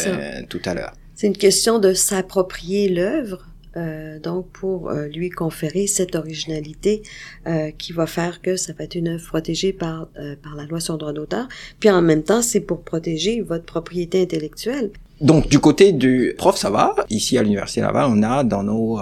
tout 0.48 0.60
à 0.64 0.74
l'heure. 0.74 0.92
C'est 1.20 1.26
une 1.26 1.36
question 1.36 1.78
de 1.78 1.92
s'approprier 1.92 2.88
l'œuvre, 2.88 3.50
euh, 3.76 4.18
donc 4.18 4.48
pour 4.52 4.88
euh, 4.88 5.06
lui 5.06 5.28
conférer 5.28 5.86
cette 5.86 6.14
originalité 6.14 7.02
euh, 7.46 7.70
qui 7.72 7.92
va 7.92 8.06
faire 8.06 8.40
que 8.40 8.56
ça 8.56 8.72
va 8.72 8.84
être 8.84 8.94
une 8.94 9.08
œuvre 9.08 9.26
protégée 9.26 9.74
par, 9.74 10.08
euh, 10.18 10.34
par 10.42 10.54
la 10.56 10.64
loi 10.64 10.80
sur 10.80 10.94
le 10.94 10.98
droit 10.98 11.12
d'auteur. 11.12 11.46
Puis 11.78 11.90
en 11.90 12.00
même 12.00 12.22
temps, 12.22 12.40
c'est 12.40 12.60
pour 12.60 12.82
protéger 12.82 13.42
votre 13.42 13.66
propriété 13.66 14.22
intellectuelle. 14.22 14.92
Donc 15.20 15.48
du 15.48 15.58
côté 15.58 15.92
du 15.92 16.34
prof, 16.38 16.56
ça 16.56 16.70
va. 16.70 16.94
Ici 17.10 17.36
à 17.36 17.42
l'université 17.42 17.80
Laval, 17.82 18.06
on 18.08 18.22
a 18.22 18.42
dans 18.44 18.62
nos 18.62 19.00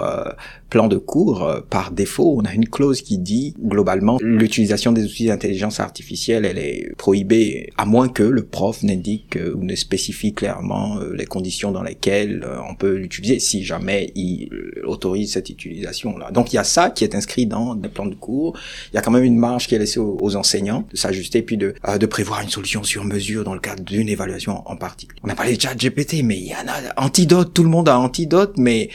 euh, 0.69 0.79
plans 0.79 0.89
de 0.89 0.97
cours, 0.97 1.45
euh, 1.45 1.61
par 1.69 1.91
défaut, 1.91 2.37
on 2.39 2.45
a 2.45 2.53
une 2.53 2.69
clause 2.69 3.03
qui 3.03 3.19
dit 3.19 3.55
globalement 3.61 4.19
l'utilisation 4.21 4.93
des 4.93 5.05
outils 5.05 5.27
d'intelligence 5.27 5.81
artificielle, 5.81 6.45
elle 6.45 6.59
est 6.59 6.95
prohibée 6.97 7.71
à 7.77 7.85
moins 7.85 8.09
que 8.09 8.23
le 8.23 8.45
prof 8.45 8.83
n'indique 8.83 9.37
euh, 9.37 9.55
ou 9.55 9.65
ne 9.65 9.75
spécifie 9.75 10.35
clairement 10.35 10.99
les 11.15 11.27
conditions 11.27 11.73
dans 11.73 11.83
lesquelles 11.83 12.47
on 12.69 12.75
peut 12.75 12.95
l'utiliser, 12.95 13.39
si 13.39 13.65
jamais 13.65 14.13
il 14.15 14.49
autorise 14.85 15.33
cette 15.33 15.49
utilisation-là. 15.51 16.31
Donc 16.31 16.53
il 16.53 16.57
y 16.57 16.59
a 16.59 16.65
ça 16.65 16.91
qui 16.91 17.05
est 17.05 17.15
inscrit 17.15 17.47
dans 17.47 17.75
les 17.75 17.89
plans 17.89 18.07
de 18.07 18.15
cours. 18.15 18.59
Il 18.93 18.97
y 18.97 18.99
a 18.99 19.03
quand 19.03 19.11
même 19.11 19.25
une 19.25 19.37
marge 19.37 19.67
qui 19.67 19.75
est 19.75 19.79
laissée 19.79 20.01
aux, 20.01 20.37
enseignants 20.37 20.85
de 20.91 20.97
s'ajuster 20.97 21.43
puis 21.43 21.57
de, 21.57 21.75
de 21.99 22.07
prévoir 22.07 22.43
une 22.43 22.49
solution 22.49 22.83
sur 22.85 23.05
mesure 23.05 23.45
dans 23.45 23.55
le 23.55 23.61
cadre 23.61 23.83
d'une 23.83 24.09
évaluation 24.09 24.63
en 24.69 24.77
particulier. 24.77 25.21
On 25.25 25.29
a 25.29 25.35
parlé 25.35 25.57
de 25.57 25.61
chat 25.61 25.75
GPT 25.75 26.23
mais 26.23 26.39
il 26.39 26.49
y 26.49 26.55
en 26.55 26.69
a 26.69 27.03
antidote, 27.03 27.55
tout 27.55 27.63
le 27.63 27.71
monde 27.71 27.89
a 27.89 27.99
antidote, 27.99 28.55
mais 28.57 28.91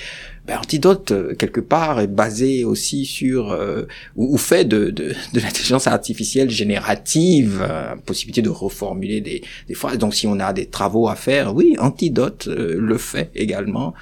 ben, 0.46 0.58
antidote 0.58 1.12
euh, 1.12 1.36
quelque 1.36 1.62
part 1.62 2.02
est 2.02 2.08
basé 2.08 2.66
aussi 2.66 3.06
sur 3.06 3.52
euh, 3.52 3.84
ou, 4.18 4.38
fait 4.38 4.66
de, 4.66 4.90
de, 4.90 5.14
de 5.34 5.40
l'intelligence 5.40 5.88
artificielle 5.88 6.50
générative, 6.50 7.62
euh, 7.62 7.96
possibilité 8.06 8.42
de 8.42 8.50
reformuler 8.50 9.22
des, 9.22 9.42
des 9.68 9.74
fois. 9.74 9.96
Donc 9.96 10.14
si 10.14 10.28
on 10.28 10.40
a 10.40 10.52
des 10.52 10.66
travaux 10.66 11.08
à 11.08 11.16
faire, 11.16 11.56
oui, 11.56 11.76
antidote 11.80 12.48
le 12.48 12.98
fait 12.98 13.32
également. 13.36 13.94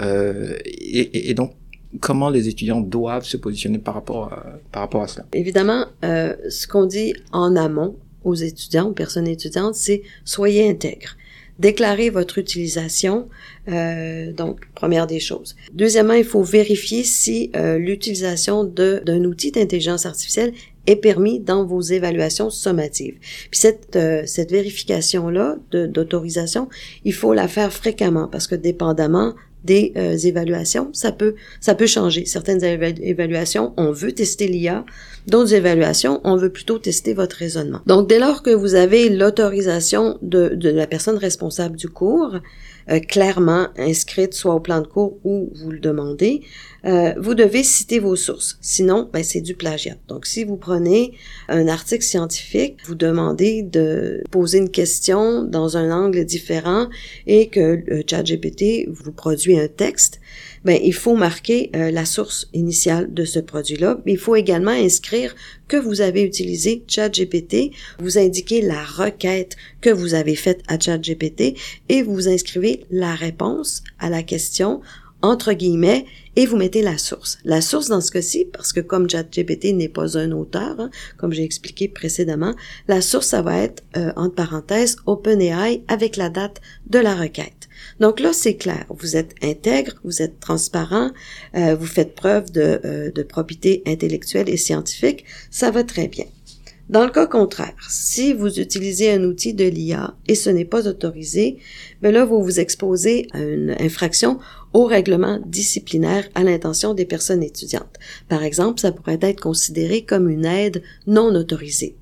Et, 0.00 1.30
et, 1.30 1.34
donc 1.34 1.54
comment 2.00 2.30
les 2.30 2.48
étudiants 2.48 2.80
doivent 2.80 3.24
se 3.24 3.36
positionner 3.36 3.78
par 3.78 3.94
rapport 3.94 4.32
à, 4.32 4.44
par 4.70 4.82
rapport 4.82 5.02
à 5.02 5.08
cela? 5.08 5.26
Évidemment, 5.32 5.86
ce 6.02 6.66
qu'on 6.68 6.86
dit 6.86 7.14
en 7.32 7.56
amont 7.56 7.96
aux 8.22 8.34
étudiants, 8.34 8.88
aux 8.88 8.92
personnes 8.92 9.26
étudiantes, 9.26 9.74
c'est 9.74 10.02
soyez 10.24 10.68
intègres 10.68 11.16
déclarer 11.58 12.10
votre 12.10 12.38
utilisation. 12.38 13.28
Euh, 13.68 14.32
donc, 14.32 14.68
première 14.74 15.06
des 15.06 15.20
choses. 15.20 15.56
Deuxièmement, 15.72 16.14
il 16.14 16.24
faut 16.24 16.42
vérifier 16.42 17.04
si 17.04 17.50
euh, 17.56 17.78
l'utilisation 17.78 18.64
d'un 18.64 19.24
outil 19.24 19.50
d'intelligence 19.50 20.06
artificielle 20.06 20.52
est 20.86 20.96
permis 20.96 21.38
dans 21.38 21.66
vos 21.66 21.82
évaluations 21.82 22.48
sommatives. 22.48 23.16
Puis 23.50 23.60
cette, 23.60 23.96
euh, 23.96 24.22
cette 24.24 24.50
vérification-là 24.50 25.58
d'autorisation, 25.70 26.68
il 27.04 27.12
faut 27.12 27.34
la 27.34 27.46
faire 27.46 27.72
fréquemment 27.72 28.26
parce 28.26 28.46
que 28.46 28.54
dépendamment 28.54 29.34
des 29.64 29.92
euh, 29.96 30.16
évaluations, 30.16 30.90
ça 30.92 31.12
peut 31.12 31.34
ça 31.60 31.74
peut 31.74 31.86
changer. 31.86 32.24
Certaines 32.24 32.62
évaluations, 32.64 33.74
on 33.76 33.92
veut 33.92 34.12
tester 34.12 34.46
l'IA, 34.46 34.84
d'autres 35.26 35.54
évaluations, 35.54 36.20
on 36.24 36.36
veut 36.36 36.50
plutôt 36.50 36.78
tester 36.78 37.14
votre 37.14 37.36
raisonnement. 37.36 37.80
Donc 37.86 38.08
dès 38.08 38.18
lors 38.18 38.42
que 38.42 38.50
vous 38.50 38.74
avez 38.74 39.08
l'autorisation 39.08 40.18
de, 40.22 40.50
de 40.54 40.70
la 40.70 40.86
personne 40.86 41.16
responsable 41.16 41.76
du 41.76 41.88
cours, 41.88 42.38
euh, 42.90 43.00
clairement 43.00 43.68
inscrite 43.76 44.34
soit 44.34 44.54
au 44.54 44.60
plan 44.60 44.80
de 44.80 44.86
cours 44.86 45.18
ou 45.24 45.50
vous 45.54 45.70
le 45.70 45.78
demandez, 45.78 46.42
euh, 46.84 47.12
vous 47.18 47.34
devez 47.34 47.62
citer 47.62 47.98
vos 47.98 48.16
sources. 48.16 48.58
Sinon, 48.60 49.08
ben, 49.12 49.22
c'est 49.22 49.40
du 49.40 49.54
plagiat. 49.54 49.96
Donc, 50.08 50.26
si 50.26 50.44
vous 50.44 50.56
prenez 50.56 51.12
un 51.48 51.68
article 51.68 52.04
scientifique, 52.04 52.78
vous 52.86 52.94
demandez 52.94 53.62
de 53.62 54.22
poser 54.30 54.58
une 54.58 54.70
question 54.70 55.42
dans 55.42 55.76
un 55.76 55.90
angle 55.90 56.24
différent 56.24 56.88
et 57.26 57.48
que 57.48 57.82
le 57.84 58.02
ChatGPT 58.08 58.88
vous 58.88 59.12
produit 59.12 59.58
un 59.58 59.68
texte, 59.68 60.20
ben, 60.68 60.78
il 60.84 60.92
faut 60.92 61.16
marquer 61.16 61.70
euh, 61.74 61.90
la 61.90 62.04
source 62.04 62.46
initiale 62.52 63.14
de 63.14 63.24
ce 63.24 63.38
produit-là. 63.38 64.02
Il 64.04 64.18
faut 64.18 64.36
également 64.36 64.70
inscrire 64.70 65.34
que 65.66 65.78
vous 65.78 66.02
avez 66.02 66.22
utilisé 66.22 66.84
ChatGPT, 66.86 67.70
vous 67.98 68.18
indiquez 68.18 68.60
la 68.60 68.84
requête 68.84 69.56
que 69.80 69.88
vous 69.88 70.12
avez 70.12 70.34
faite 70.34 70.60
à 70.68 70.78
ChatGPT 70.78 71.56
et 71.88 72.02
vous 72.02 72.28
inscrivez 72.28 72.84
la 72.90 73.14
réponse 73.14 73.82
à 73.98 74.10
la 74.10 74.22
question 74.22 74.82
entre 75.22 75.54
guillemets 75.54 76.04
et 76.36 76.44
vous 76.44 76.58
mettez 76.58 76.82
la 76.82 76.98
source. 76.98 77.38
La 77.46 77.62
source 77.62 77.88
dans 77.88 78.02
ce 78.02 78.10
cas-ci, 78.10 78.44
parce 78.52 78.74
que 78.74 78.80
comme 78.80 79.08
ChatGPT 79.08 79.72
n'est 79.72 79.88
pas 79.88 80.18
un 80.18 80.32
auteur, 80.32 80.78
hein, 80.78 80.90
comme 81.16 81.32
j'ai 81.32 81.44
expliqué 81.44 81.88
précédemment, 81.88 82.54
la 82.88 83.00
source, 83.00 83.28
ça 83.28 83.40
va 83.40 83.56
être, 83.56 83.82
euh, 83.96 84.12
entre 84.16 84.34
parenthèses, 84.34 84.96
OpenAI 85.06 85.82
avec 85.88 86.16
la 86.16 86.28
date 86.28 86.60
de 86.90 86.98
la 86.98 87.14
requête. 87.14 87.57
Donc 88.00 88.20
là, 88.20 88.32
c'est 88.32 88.56
clair. 88.56 88.86
Vous 88.90 89.16
êtes 89.16 89.34
intègre, 89.42 89.94
vous 90.04 90.22
êtes 90.22 90.40
transparent, 90.40 91.10
euh, 91.56 91.74
vous 91.74 91.86
faites 91.86 92.14
preuve 92.14 92.50
de, 92.52 92.80
euh, 92.84 93.24
probité 93.28 93.82
intellectuelle 93.86 94.48
et 94.48 94.56
scientifique. 94.56 95.24
Ça 95.50 95.70
va 95.70 95.84
très 95.84 96.08
bien. 96.08 96.24
Dans 96.88 97.04
le 97.04 97.10
cas 97.10 97.26
contraire, 97.26 97.74
si 97.90 98.32
vous 98.32 98.58
utilisez 98.58 99.10
un 99.12 99.22
outil 99.24 99.52
de 99.52 99.64
l'IA 99.64 100.14
et 100.26 100.34
ce 100.34 100.48
n'est 100.48 100.64
pas 100.64 100.88
autorisé, 100.88 101.58
ben 102.00 102.14
là, 102.14 102.24
vous 102.24 102.42
vous 102.42 102.60
exposez 102.60 103.28
à 103.32 103.40
une 103.40 103.76
infraction 103.78 104.38
au 104.72 104.86
règlement 104.86 105.38
disciplinaire 105.44 106.26
à 106.34 106.44
l'intention 106.44 106.94
des 106.94 107.04
personnes 107.04 107.42
étudiantes. 107.42 107.98
Par 108.30 108.42
exemple, 108.42 108.80
ça 108.80 108.90
pourrait 108.90 109.18
être 109.20 109.40
considéré 109.40 110.02
comme 110.06 110.30
une 110.30 110.46
aide 110.46 110.82
non 111.06 111.34
autorisée. 111.34 111.96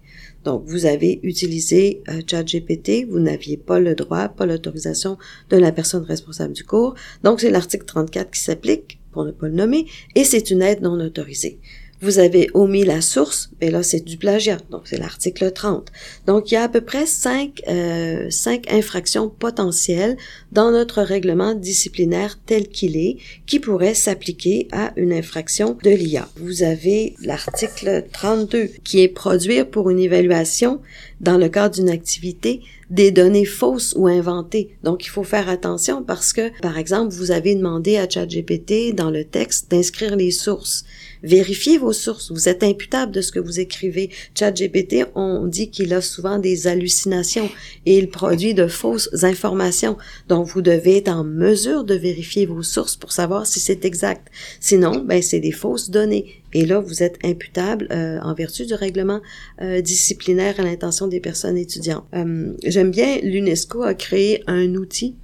Donc, 0.46 0.62
vous 0.64 0.86
avez 0.86 1.18
utilisé 1.24 2.04
euh, 2.08 2.20
ChatGPT, 2.24 3.04
vous 3.10 3.18
n'aviez 3.18 3.56
pas 3.56 3.80
le 3.80 3.96
droit, 3.96 4.28
pas 4.28 4.46
l'autorisation 4.46 5.18
de 5.50 5.56
la 5.56 5.72
personne 5.72 6.04
responsable 6.04 6.52
du 6.54 6.62
cours. 6.62 6.94
Donc, 7.24 7.40
c'est 7.40 7.50
l'article 7.50 7.84
34 7.84 8.30
qui 8.30 8.38
s'applique, 8.38 9.00
pour 9.10 9.24
ne 9.24 9.32
pas 9.32 9.48
le 9.48 9.54
nommer, 9.54 9.86
et 10.14 10.22
c'est 10.22 10.52
une 10.52 10.62
aide 10.62 10.82
non 10.82 11.00
autorisée 11.00 11.58
vous 12.00 12.18
avez 12.18 12.48
omis 12.54 12.84
la 12.84 13.00
source, 13.00 13.50
mais 13.60 13.70
là 13.70 13.82
c'est 13.82 14.04
du 14.04 14.16
plagiat, 14.16 14.58
donc 14.70 14.82
c'est 14.84 14.98
l'article 14.98 15.50
30. 15.52 15.88
Donc 16.26 16.50
il 16.50 16.54
y 16.54 16.56
a 16.56 16.64
à 16.64 16.68
peu 16.68 16.80
près 16.80 17.06
cinq, 17.06 17.62
euh, 17.68 18.30
cinq 18.30 18.72
infractions 18.72 19.28
potentielles 19.28 20.16
dans 20.52 20.70
notre 20.70 21.02
règlement 21.02 21.54
disciplinaire 21.54 22.38
tel 22.44 22.68
qu'il 22.68 22.96
est, 22.96 23.16
qui 23.46 23.60
pourraient 23.60 23.94
s'appliquer 23.94 24.68
à 24.72 24.92
une 24.96 25.12
infraction 25.12 25.76
de 25.82 25.90
l'IA. 25.90 26.28
Vous 26.36 26.62
avez 26.62 27.14
l'article 27.22 28.04
32 28.12 28.70
qui 28.84 29.00
est 29.00 29.08
produire 29.08 29.68
pour 29.68 29.90
une 29.90 29.98
évaluation 29.98 30.80
dans 31.20 31.38
le 31.38 31.48
cadre 31.48 31.74
d'une 31.74 31.88
activité 31.88 32.60
des 32.90 33.10
données 33.10 33.44
fausses 33.44 33.94
ou 33.96 34.06
inventées. 34.06 34.76
Donc, 34.84 35.04
il 35.06 35.08
faut 35.08 35.24
faire 35.24 35.48
attention 35.48 36.02
parce 36.02 36.32
que, 36.32 36.50
par 36.60 36.78
exemple, 36.78 37.14
vous 37.14 37.30
avez 37.30 37.54
demandé 37.54 37.96
à 37.96 38.08
ChatGPT 38.08 38.94
dans 38.94 39.10
le 39.10 39.24
texte 39.24 39.70
d'inscrire 39.70 40.16
les 40.16 40.30
sources. 40.30 40.84
Vérifiez 41.26 41.76
vos 41.76 41.92
sources. 41.92 42.30
Vous 42.30 42.48
êtes 42.48 42.62
imputable 42.62 43.10
de 43.10 43.20
ce 43.20 43.32
que 43.32 43.40
vous 43.40 43.58
écrivez. 43.58 44.10
ChatGPT, 44.38 45.06
on 45.16 45.46
dit 45.48 45.70
qu'il 45.70 45.92
a 45.92 46.00
souvent 46.00 46.38
des 46.38 46.68
hallucinations 46.68 47.50
et 47.84 47.98
il 47.98 48.10
produit 48.10 48.54
de 48.54 48.68
fausses 48.68 49.10
informations. 49.24 49.96
Donc, 50.28 50.46
vous 50.46 50.62
devez 50.62 50.98
être 50.98 51.08
en 51.08 51.24
mesure 51.24 51.82
de 51.82 51.94
vérifier 51.94 52.46
vos 52.46 52.62
sources 52.62 52.94
pour 52.94 53.10
savoir 53.10 53.44
si 53.44 53.58
c'est 53.58 53.84
exact. 53.84 54.28
Sinon, 54.60 55.04
ben, 55.04 55.20
c'est 55.20 55.40
des 55.40 55.50
fausses 55.50 55.90
données. 55.90 56.42
Et 56.52 56.64
là, 56.64 56.78
vous 56.78 57.02
êtes 57.02 57.18
imputable 57.24 57.88
euh, 57.90 58.20
en 58.22 58.32
vertu 58.32 58.64
du 58.64 58.74
règlement 58.74 59.20
euh, 59.60 59.80
disciplinaire 59.80 60.60
à 60.60 60.62
l'intention 60.62 61.08
des 61.08 61.20
personnes 61.20 61.58
étudiantes. 61.58 62.04
Euh, 62.14 62.52
j'aime 62.64 62.92
bien, 62.92 63.18
l'UNESCO 63.22 63.82
a 63.82 63.94
créé 63.94 64.44
un 64.46 64.74
outil 64.74 65.16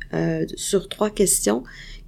sur 0.57 0.91
trois 0.91 1.09
questions 1.09 1.63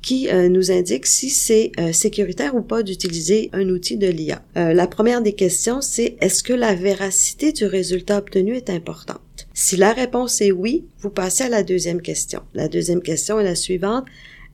qui 0.05 0.29
euh, 0.29 0.51
nous 0.51 0.71
indique 0.71 1.07
si 1.07 1.31
c'est 1.31 1.73
euh, 1.81 1.93
sécuritaire 1.93 2.55
ou 2.55 2.61
pas 2.61 2.83
d'utiliser 2.83 3.49
un 3.55 3.71
outil 3.71 3.97
de 3.97 4.07
l'IA. 4.07 4.43
Euh, 4.59 4.75
la 4.75 4.87
première 4.87 5.23
des 5.23 5.33
questions, 5.33 5.81
c'est 5.81 6.17
est-ce 6.21 6.43
que 6.43 6.53
la 6.53 6.75
véracité 6.75 7.53
du 7.53 7.65
résultat 7.65 8.19
obtenu 8.19 8.55
est 8.55 8.69
importante? 8.69 9.21
Si 9.55 9.77
la 9.77 9.95
réponse 9.95 10.43
est 10.43 10.53
oui, 10.53 10.85
vous 11.01 11.09
passez 11.09 11.45
à 11.45 11.49
la 11.49 11.63
deuxième 11.63 12.03
question. 12.03 12.43
La 12.53 12.69
deuxième 12.69 13.01
question 13.01 13.41
est 13.41 13.45
la 13.45 13.55
suivante. 13.55 14.05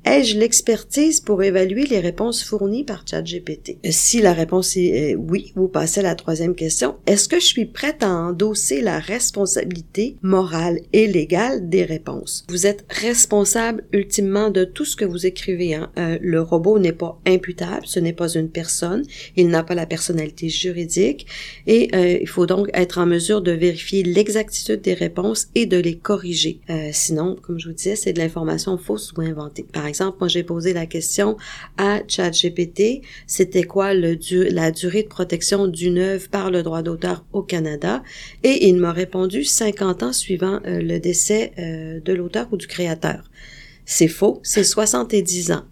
Ai-je 0.06 0.38
l'expertise 0.38 1.20
pour 1.20 1.42
évaluer 1.42 1.84
les 1.84 2.00
réponses 2.00 2.42
fournies 2.42 2.84
par 2.84 3.04
ChatGPT? 3.06 3.78
Si 3.90 4.22
la 4.22 4.32
réponse 4.32 4.76
est 4.76 5.14
oui, 5.14 5.52
vous 5.56 5.68
passez 5.68 6.00
à 6.00 6.04
la 6.04 6.14
troisième 6.14 6.54
question. 6.54 6.96
Est-ce 7.06 7.28
que 7.28 7.38
je 7.38 7.44
suis 7.44 7.66
prête 7.66 8.02
à 8.02 8.08
endosser 8.08 8.80
la 8.80 8.98
responsabilité 8.98 10.16
morale 10.22 10.80
et 10.94 11.06
légale 11.06 11.68
des 11.68 11.84
réponses? 11.84 12.46
Vous 12.48 12.66
êtes 12.66 12.86
responsable 12.88 13.84
ultimement 13.92 14.48
de 14.48 14.64
tout 14.64 14.86
ce 14.86 14.96
que 14.96 15.04
vous 15.04 15.26
écrivez. 15.26 15.74
Hein? 15.74 15.90
Euh, 15.98 16.18
le 16.22 16.40
robot 16.40 16.78
n'est 16.78 16.92
pas 16.92 17.20
imputable, 17.26 17.86
ce 17.86 18.00
n'est 18.00 18.14
pas 18.14 18.32
une 18.34 18.48
personne, 18.48 19.04
il 19.36 19.48
n'a 19.48 19.62
pas 19.62 19.74
la 19.74 19.86
personnalité 19.86 20.48
juridique 20.48 21.26
et 21.66 21.90
euh, 21.94 22.18
il 22.20 22.28
faut 22.28 22.46
donc 22.46 22.70
être 22.72 22.98
en 22.98 23.06
mesure 23.06 23.42
de 23.42 23.52
vérifier 23.52 24.02
l'exactitude 24.02 24.80
des 24.80 24.94
réponses 24.94 25.48
et 25.54 25.66
de 25.66 25.76
les 25.76 25.98
corriger. 25.98 26.60
Euh, 26.70 26.88
sinon, 26.92 27.36
comme 27.42 27.58
je 27.58 27.68
vous 27.68 27.74
disais, 27.74 27.96
c'est 27.96 28.14
de 28.14 28.18
l'information 28.18 28.78
fausse 28.78 29.12
ou 29.16 29.20
inventée. 29.20 29.66
Exemple, 29.90 30.18
moi 30.20 30.28
j'ai 30.28 30.44
posé 30.44 30.72
la 30.72 30.86
question 30.86 31.36
à 31.76 32.00
ChatGPT, 32.06 33.02
c'était 33.26 33.64
quoi 33.64 33.92
la 33.92 34.70
durée 34.70 35.02
de 35.02 35.08
protection 35.08 35.66
d'une 35.66 35.98
œuvre 35.98 36.28
par 36.30 36.50
le 36.50 36.62
droit 36.62 36.82
d'auteur 36.82 37.24
au 37.32 37.42
Canada? 37.42 38.02
Et 38.42 38.68
il 38.68 38.76
m'a 38.76 38.92
répondu 38.92 39.44
50 39.44 40.02
ans 40.02 40.12
suivant 40.12 40.60
euh, 40.66 40.80
le 40.80 40.98
décès 40.98 41.52
euh, 41.58 42.00
de 42.00 42.12
l'auteur 42.12 42.46
ou 42.52 42.56
du 42.56 42.66
créateur. 42.66 43.24
C'est 43.84 44.08
faux, 44.08 44.40
c'est 44.44 44.64
70 44.64 45.50
ans. 45.50 45.64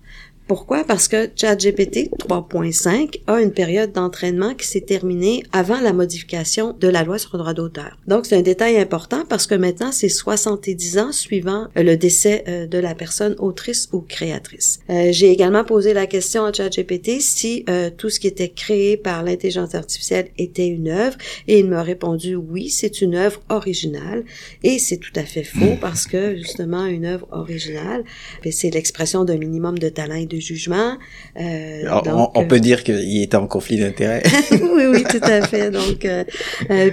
Pourquoi? 0.48 0.82
Parce 0.82 1.08
que 1.08 1.28
ChatGPT 1.36 2.08
3.5 2.18 3.20
a 3.26 3.42
une 3.42 3.52
période 3.52 3.92
d'entraînement 3.92 4.54
qui 4.54 4.66
s'est 4.66 4.80
terminée 4.80 5.44
avant 5.52 5.78
la 5.78 5.92
modification 5.92 6.74
de 6.80 6.88
la 6.88 7.04
loi 7.04 7.18
sur 7.18 7.32
le 7.34 7.40
droit 7.40 7.52
d'auteur. 7.52 7.98
Donc, 8.06 8.24
c'est 8.24 8.34
un 8.34 8.40
détail 8.40 8.78
important 8.78 9.24
parce 9.28 9.46
que 9.46 9.54
maintenant, 9.54 9.92
c'est 9.92 10.08
70 10.08 10.98
ans 10.98 11.12
suivant 11.12 11.68
le 11.76 11.96
décès 11.96 12.44
euh, 12.48 12.66
de 12.66 12.78
la 12.78 12.94
personne 12.94 13.36
autrice 13.38 13.90
ou 13.92 14.00
créatrice. 14.00 14.80
Euh, 14.88 15.08
j'ai 15.10 15.30
également 15.30 15.64
posé 15.64 15.92
la 15.92 16.06
question 16.06 16.46
à 16.46 16.52
ChatGPT 16.52 17.20
si 17.20 17.66
euh, 17.68 17.90
tout 17.94 18.08
ce 18.08 18.18
qui 18.18 18.26
était 18.26 18.48
créé 18.48 18.96
par 18.96 19.24
l'intelligence 19.24 19.74
artificielle 19.74 20.30
était 20.38 20.68
une 20.68 20.88
œuvre 20.88 21.18
et 21.46 21.58
il 21.58 21.66
m'a 21.66 21.82
répondu 21.82 22.36
oui, 22.36 22.70
c'est 22.70 23.02
une 23.02 23.16
œuvre 23.16 23.42
originale 23.50 24.24
et 24.62 24.78
c'est 24.78 24.96
tout 24.96 25.12
à 25.14 25.24
fait 25.24 25.44
faux 25.44 25.76
parce 25.78 26.06
que 26.06 26.36
justement, 26.36 26.86
une 26.86 27.04
œuvre 27.04 27.28
originale, 27.32 28.04
ben, 28.42 28.50
c'est 28.50 28.70
l'expression 28.70 29.26
d'un 29.26 29.36
minimum 29.36 29.78
de 29.78 29.90
talent 29.90 30.14
et 30.14 30.24
de 30.24 30.37
jugement. 30.40 30.96
Euh, 31.38 31.84
on, 32.34 32.46
peut 32.46 32.56
euh, 32.56 32.60
dire 32.60 32.84
qu'il 32.84 33.22
était 33.22 33.36
en 33.36 33.46
conflit 33.46 33.78
d'intérêts. 33.78 34.22
oui, 34.50 34.86
oui, 34.86 35.04
tout 35.10 35.20
à 35.22 35.42
fait. 35.42 35.70
Donc, 35.70 36.04
euh, 36.04 36.24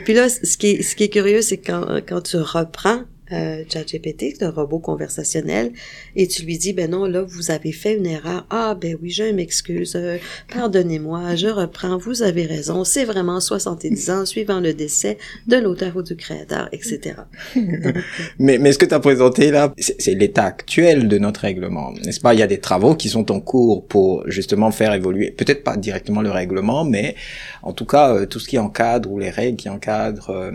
puis 0.03 0.13
là, 0.13 0.29
ce 0.29 0.57
qui 0.57 0.71
est, 0.71 0.81
ce 0.81 0.95
qui 0.95 1.05
est 1.05 1.09
curieux, 1.09 1.41
c'est 1.41 1.57
quand, 1.57 2.01
quand 2.07 2.21
tu 2.21 2.37
reprends 2.37 3.01
euh, 3.31 3.63
ChatGPT, 3.71 4.41
un 4.41 4.51
robot 4.51 4.79
conversationnel, 4.79 5.71
et 6.15 6.27
tu 6.27 6.43
lui 6.43 6.57
dis, 6.57 6.73
ben 6.73 6.91
non, 6.91 7.05
là, 7.05 7.23
vous 7.23 7.51
avez 7.51 7.71
fait 7.71 7.95
une 7.97 8.05
erreur. 8.05 8.45
Ah, 8.49 8.77
ben 8.79 8.97
oui, 9.01 9.09
je 9.09 9.23
m'excuse, 9.23 9.95
euh, 9.95 10.17
pardonnez-moi, 10.53 11.35
je 11.35 11.47
reprends, 11.47 11.97
vous 11.97 12.21
avez 12.21 12.45
raison, 12.45 12.83
c'est 12.83 13.05
vraiment 13.05 13.39
70 13.39 14.09
ans 14.09 14.25
suivant 14.25 14.59
le 14.59 14.73
décès 14.73 15.17
de 15.47 15.57
l'auteur 15.57 15.95
ou 15.95 16.03
du 16.03 16.15
créateur, 16.15 16.69
etc. 16.71 17.15
mais, 18.39 18.57
mais 18.57 18.71
ce 18.71 18.77
que 18.77 18.85
tu 18.85 18.93
as 18.93 18.99
présenté 18.99 19.51
là, 19.51 19.73
c'est 19.77 20.13
l'état 20.13 20.45
actuel 20.45 21.07
de 21.07 21.17
notre 21.17 21.41
règlement, 21.41 21.93
n'est-ce 22.03 22.19
pas? 22.19 22.33
Il 22.33 22.39
y 22.39 22.43
a 22.43 22.47
des 22.47 22.59
travaux 22.59 22.95
qui 22.95 23.09
sont 23.09 23.31
en 23.31 23.39
cours 23.39 23.85
pour 23.87 24.23
justement 24.29 24.71
faire 24.71 24.93
évoluer, 24.93 25.31
peut-être 25.31 25.63
pas 25.63 25.77
directement 25.77 26.21
le 26.21 26.31
règlement, 26.31 26.85
mais 26.85 27.15
en 27.63 27.73
tout 27.73 27.85
cas, 27.85 28.13
euh, 28.13 28.25
tout 28.25 28.39
ce 28.39 28.47
qui 28.47 28.57
encadre 28.59 29.11
ou 29.11 29.19
les 29.19 29.29
règles 29.29 29.57
qui 29.57 29.69
encadrent 29.69 30.29
euh, 30.29 30.51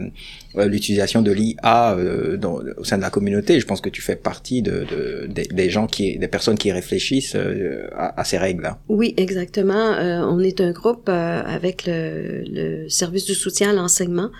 l'utilisation 0.56 1.22
de 1.22 1.30
l'IA 1.30 1.94
euh, 1.96 2.38
au 2.76 2.84
sein 2.84 2.96
de 2.96 3.02
la 3.02 3.10
communauté. 3.10 3.60
Je 3.60 3.66
pense 3.66 3.80
que 3.80 3.88
tu 3.88 4.02
fais 4.02 4.16
partie 4.16 4.62
de, 4.62 4.84
de, 4.90 5.28
des 5.32 5.70
gens 5.70 5.86
qui, 5.86 6.18
des 6.18 6.28
personnes 6.28 6.58
qui 6.58 6.72
réfléchissent 6.72 7.36
euh, 7.36 7.88
à, 7.94 8.20
à, 8.20 8.24
ces 8.24 8.38
règles-là. 8.38 8.78
Oui, 8.88 9.14
exactement. 9.16 9.94
on 10.00 10.38
est 10.40 10.60
un 10.60 10.72
groupe 10.72 11.08
avec 11.08 11.86
le, 11.86 12.42
le, 12.46 12.88
service 12.88 13.24
du 13.24 13.34
soutien 13.34 13.70
à 13.70 13.72
l'enseignement 13.72 14.30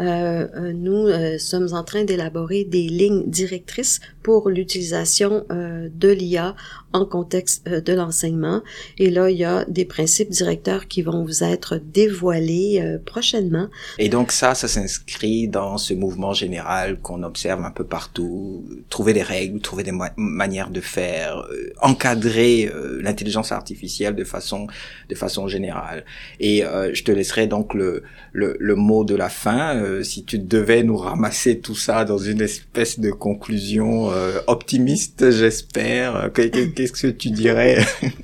nous 0.00 1.38
sommes 1.38 1.68
en 1.72 1.84
train 1.84 2.04
d'élaborer 2.04 2.64
des 2.64 2.88
lignes 2.88 3.28
directrices 3.28 4.00
pour 4.22 4.50
l'utilisation 4.50 5.44
de 5.50 6.08
l'IA 6.08 6.54
en 6.92 7.04
contexte 7.04 7.68
de 7.68 7.92
l'enseignement. 7.92 8.62
Et 8.98 9.10
là, 9.10 9.30
il 9.30 9.36
y 9.36 9.44
a 9.44 9.64
des 9.66 9.84
principes 9.84 10.30
directeurs 10.30 10.88
qui 10.88 11.02
vont 11.02 11.24
vous 11.24 11.42
être 11.42 11.76
dévoilés 11.76 12.98
prochainement. 13.04 13.68
Et 13.98 14.08
donc 14.08 14.32
ça, 14.32 14.54
ça 14.54 14.68
s'inscrit 14.68 15.48
dans 15.48 15.78
ce 15.78 15.94
mouvement 15.94 16.32
général 16.32 16.98
qu'on 17.00 17.22
observe 17.22 17.64
un 17.64 17.70
peu 17.70 17.84
partout, 17.84 18.64
trouver 18.88 19.12
des 19.12 19.22
règles, 19.22 19.60
trouver 19.60 19.82
des 19.82 19.92
manières 20.16 20.70
de 20.70 20.80
faire, 20.80 21.46
encadrer 21.80 22.70
l'intelligence 23.00 23.52
artificielle 23.52 24.14
de 24.14 24.24
façon 24.24 24.66
de 25.08 25.14
façon 25.14 25.48
générale. 25.48 26.04
Et 26.40 26.64
euh, 26.64 26.92
je 26.94 27.02
te 27.04 27.12
laisserai 27.12 27.46
donc 27.46 27.74
le, 27.74 28.02
le, 28.32 28.56
le 28.58 28.74
mot 28.74 29.04
de 29.04 29.14
la 29.14 29.28
fin. 29.28 29.76
Euh, 29.88 30.02
si 30.02 30.24
tu 30.24 30.38
devais 30.38 30.82
nous 30.82 30.96
ramasser 30.96 31.58
tout 31.58 31.74
ça 31.74 32.04
dans 32.04 32.18
une 32.18 32.42
espèce 32.42 33.00
de 33.00 33.10
conclusion 33.10 34.10
euh, 34.10 34.38
optimiste, 34.46 35.30
j'espère, 35.30 36.30
qu'est-ce 36.34 36.92
que 36.92 37.08
tu 37.08 37.30
dirais? 37.30 37.78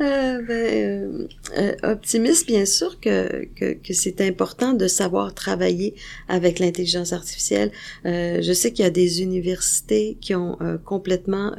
Euh, 0.00 0.40
ben, 0.40 1.28
euh, 1.58 1.74
optimiste, 1.82 2.46
bien 2.46 2.64
sûr 2.64 2.98
que, 3.00 3.44
que, 3.54 3.92
c'est 3.92 4.22
important 4.22 4.72
de 4.72 4.88
savoir 4.88 5.34
travailler 5.34 5.94
avec 6.26 6.58
l'intelligence 6.58 7.12
artificielle. 7.12 7.70
Euh, 8.06 8.40
je 8.40 8.52
sais 8.54 8.72
qu'il 8.72 8.84
y 8.84 8.88
a 8.88 8.90
des 8.90 9.20
universités 9.20 10.16
qui 10.20 10.34
ont 10.34 10.56
complètement 10.86 11.54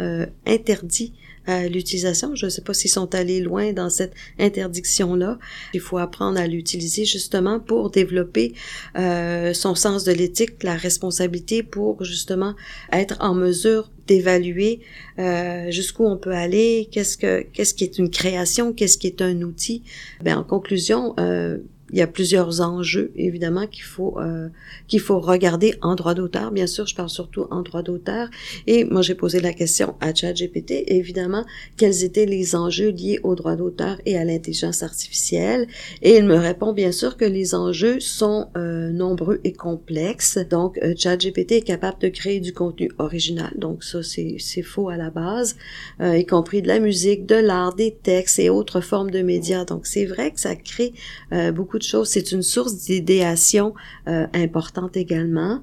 interdit 0.48 1.14
l'utilisation. 1.48 2.36
Je 2.36 2.46
ne 2.46 2.50
sais 2.50 2.62
pas 2.62 2.74
s'ils 2.74 2.92
sont 2.92 3.14
allés 3.16 3.42
loin 3.42 3.74
dans 3.74 3.90
cette 3.90 4.14
interdiction-là. 4.40 5.40
Il 5.74 5.80
faut 5.80 5.98
apprendre 5.98 6.40
à 6.40 6.48
l'utiliser 6.48 7.06
justement 7.06 7.60
pour 7.60 7.90
développer 7.90 8.54
euh, 8.98 9.54
son 9.54 9.76
sens 9.76 10.04
de 10.04 10.12
l'éthique, 10.12 10.64
la 10.64 10.76
responsabilité 10.76 11.64
pour 11.64 12.04
justement 12.04 12.56
être 12.92 13.18
en 13.20 13.34
mesure 13.34 13.92
d'évaluer 14.08 14.82
euh, 15.20 15.72
jusqu'où 15.72 16.06
on 16.06 16.18
peut 16.18 16.34
aller, 16.34 16.90
qu'est-ce 16.92 17.18
que 17.18 17.42
qu'est-ce 17.54 17.74
qui 17.74 17.84
est 17.84 17.98
une 17.98 18.10
création, 18.10 18.74
qu'est-ce 18.74 18.98
qui 18.98 19.08
est 19.08 19.22
un 19.22 19.42
outil. 19.42 19.84
Ben 20.22 20.38
en 20.38 20.44
conclusion, 20.44 21.14
euh, 21.20 21.60
il 21.92 21.98
y 21.98 22.02
a 22.02 22.08
plusieurs 22.08 22.62
enjeux 22.62 23.12
évidemment 23.16 23.68
qu'il 23.68 23.84
faut 23.84 24.20
euh, 24.20 24.50
qu'il 24.88 25.00
faut 25.00 25.20
regarder 25.20 25.76
en 25.82 25.96
droit 25.96 26.14
d'auteur. 26.14 26.52
Bien 26.52 26.68
sûr, 26.68 26.86
je 26.88 26.96
parle 26.96 27.10
surtout 27.10 27.48
en 27.52 27.62
droit 27.62 27.84
d'auteur. 27.84 28.30
Et 28.68 28.84
moi, 28.84 29.02
j'ai 29.02 29.16
posé 29.16 29.40
la 29.40 29.54
question 29.54 29.96
à 30.00 30.14
ChatGPT, 30.14 30.84
évidemment, 30.88 31.46
quels 31.78 32.04
étaient 32.04 32.26
les 32.26 32.56
enjeux 32.56 32.90
liés 32.90 33.20
au 33.24 33.36
droit 33.36 33.56
d'auteur 33.56 33.98
et 34.06 34.18
à 34.18 34.24
l'intelligence 34.24 34.84
artificielle. 34.84 35.68
Et 36.02 36.18
il 36.18 36.26
me 36.26 36.36
répond 36.36 36.74
bien 36.74 36.92
sûr 36.92 37.18
que 37.18 37.26
les 37.26 37.56
enjeux 37.56 38.00
sont 38.00 38.48
euh, 38.58 38.92
nombreux 38.92 39.40
et 39.44 39.54
complexes. 39.54 40.38
Donc, 40.50 40.78
euh, 40.84 40.94
ChatGPT 40.98 41.54
est 41.54 41.62
capable 41.62 42.00
de 42.00 42.10
créer 42.10 42.40
du 42.40 42.54
contenu 42.54 42.92
original. 42.98 43.54
Donc, 43.58 43.84
ça, 43.84 44.04
c'est 44.04 44.38
c'est 44.40 44.62
faux 44.62 44.90
à 44.90 44.98
la 44.98 45.10
base, 45.10 45.56
euh, 46.02 46.18
y 46.18 46.26
compris 46.26 46.62
de 46.62 46.68
la 46.68 46.80
musique, 46.80 47.26
de 47.26 47.36
l'art, 47.36 47.74
des 47.76 47.94
textes 47.96 48.40
et 48.40 48.50
autres 48.50 48.82
formes 48.82 49.12
de 49.12 49.22
médias. 49.22 49.66
Donc, 49.66 49.86
c'est 49.86 50.06
vrai 50.06 50.32
que 50.32 50.40
ça 50.40 50.56
crée 50.56 50.94
euh, 51.34 51.52
C'est 51.82 52.32
une 52.32 52.44
source 52.44 52.76
d'idéation 52.76 53.74
euh, 54.08 54.28
importante 54.34 54.98
également. 54.98 55.62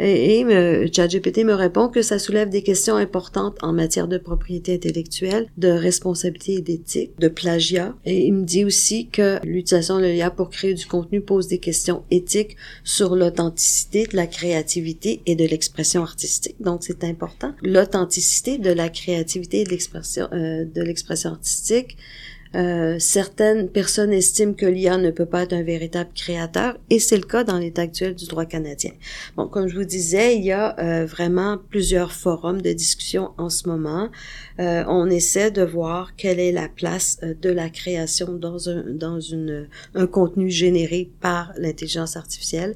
Et, 0.00 0.38
et 0.38 0.44
euh, 0.44 0.88
ChatGPT 0.90 1.44
me 1.44 1.52
répond 1.52 1.88
que 1.88 2.00
ça 2.00 2.18
soulève 2.18 2.48
des 2.48 2.62
questions 2.62 2.96
importantes 2.96 3.58
en 3.62 3.72
matière 3.72 4.08
de 4.08 4.16
propriété 4.16 4.74
intellectuelle, 4.74 5.46
de 5.58 5.68
responsabilité 5.68 6.54
et 6.54 6.60
d'éthique, 6.62 7.18
de 7.18 7.28
plagiat. 7.28 7.94
Et 8.06 8.26
il 8.26 8.32
me 8.32 8.44
dit 8.44 8.64
aussi 8.64 9.08
que 9.08 9.38
l'utilisation 9.44 9.98
de 9.98 10.06
l'IA 10.06 10.30
pour 10.30 10.48
créer 10.48 10.72
du 10.72 10.86
contenu 10.86 11.20
pose 11.20 11.48
des 11.48 11.58
questions 11.58 12.02
éthiques 12.10 12.56
sur 12.82 13.14
l'authenticité 13.14 14.06
de 14.06 14.16
la 14.16 14.26
créativité 14.26 15.20
et 15.26 15.36
de 15.36 15.44
l'expression 15.44 16.02
artistique. 16.02 16.56
Donc 16.60 16.82
c'est 16.82 17.04
important. 17.04 17.54
L'authenticité 17.62 18.56
de 18.56 18.70
la 18.70 18.88
créativité 18.88 19.60
et 19.60 19.64
de 19.64 19.70
l'expression 19.70 20.28
euh, 20.32 20.64
de 20.64 20.82
l'expression 20.82 21.30
artistique 21.30 21.98
euh, 22.54 22.96
certaines 22.98 23.68
personnes 23.68 24.12
estiment 24.12 24.54
que 24.54 24.66
l'IA 24.66 24.96
ne 24.96 25.10
peut 25.10 25.26
pas 25.26 25.42
être 25.42 25.52
un 25.52 25.62
véritable 25.62 26.10
créateur 26.14 26.78
et 26.90 26.98
c'est 26.98 27.16
le 27.16 27.22
cas 27.22 27.44
dans 27.44 27.58
l'état 27.58 27.82
actuel 27.82 28.14
du 28.14 28.26
droit 28.26 28.44
canadien. 28.44 28.90
Bon, 29.36 29.46
comme 29.46 29.68
je 29.68 29.76
vous 29.76 29.84
disais, 29.84 30.36
il 30.36 30.44
y 30.44 30.52
a 30.52 30.78
euh, 30.80 31.06
vraiment 31.06 31.58
plusieurs 31.70 32.12
forums 32.12 32.60
de 32.60 32.72
discussion 32.72 33.30
en 33.38 33.50
ce 33.50 33.68
moment. 33.68 34.08
Euh, 34.58 34.84
on 34.88 35.08
essaie 35.08 35.50
de 35.50 35.62
voir 35.62 36.16
quelle 36.16 36.40
est 36.40 36.52
la 36.52 36.68
place 36.68 37.18
de 37.20 37.50
la 37.50 37.70
création 37.70 38.32
dans 38.32 38.68
un 38.68 38.82
dans 38.88 39.20
une 39.20 39.68
un 39.94 40.06
contenu 40.06 40.50
généré 40.50 41.10
par 41.20 41.52
l'intelligence 41.56 42.16
artificielle. 42.16 42.74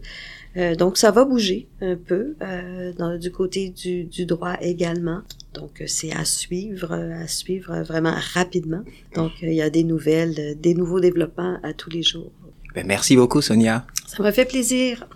Euh, 0.56 0.74
donc 0.76 0.96
ça 0.96 1.10
va 1.10 1.24
bouger 1.24 1.68
un 1.80 1.96
peu 1.96 2.36
euh, 2.42 2.92
dans, 2.96 3.18
du 3.18 3.30
côté 3.30 3.70
du, 3.70 4.04
du 4.04 4.24
droit 4.24 4.56
également. 4.60 5.22
Donc 5.54 5.80
euh, 5.80 5.84
c'est 5.86 6.12
à 6.12 6.24
suivre, 6.24 6.92
à 6.92 7.28
suivre 7.28 7.82
vraiment 7.82 8.14
rapidement. 8.34 8.82
Donc 9.14 9.32
il 9.40 9.54
y 9.54 9.62
a 9.62 9.70
des 9.70 9.84
nouvelles, 9.84 10.58
des 10.60 10.74
nouveaux 10.74 11.00
développements 11.00 11.58
à 11.62 11.72
tous 11.72 11.90
les 11.90 12.02
jours. 12.02 12.32
Ben, 12.74 12.86
merci 12.86 13.16
beaucoup 13.16 13.40
Sonia. 13.40 13.86
Ça 14.06 14.22
m'a 14.22 14.32
fait 14.32 14.44
plaisir. 14.44 15.06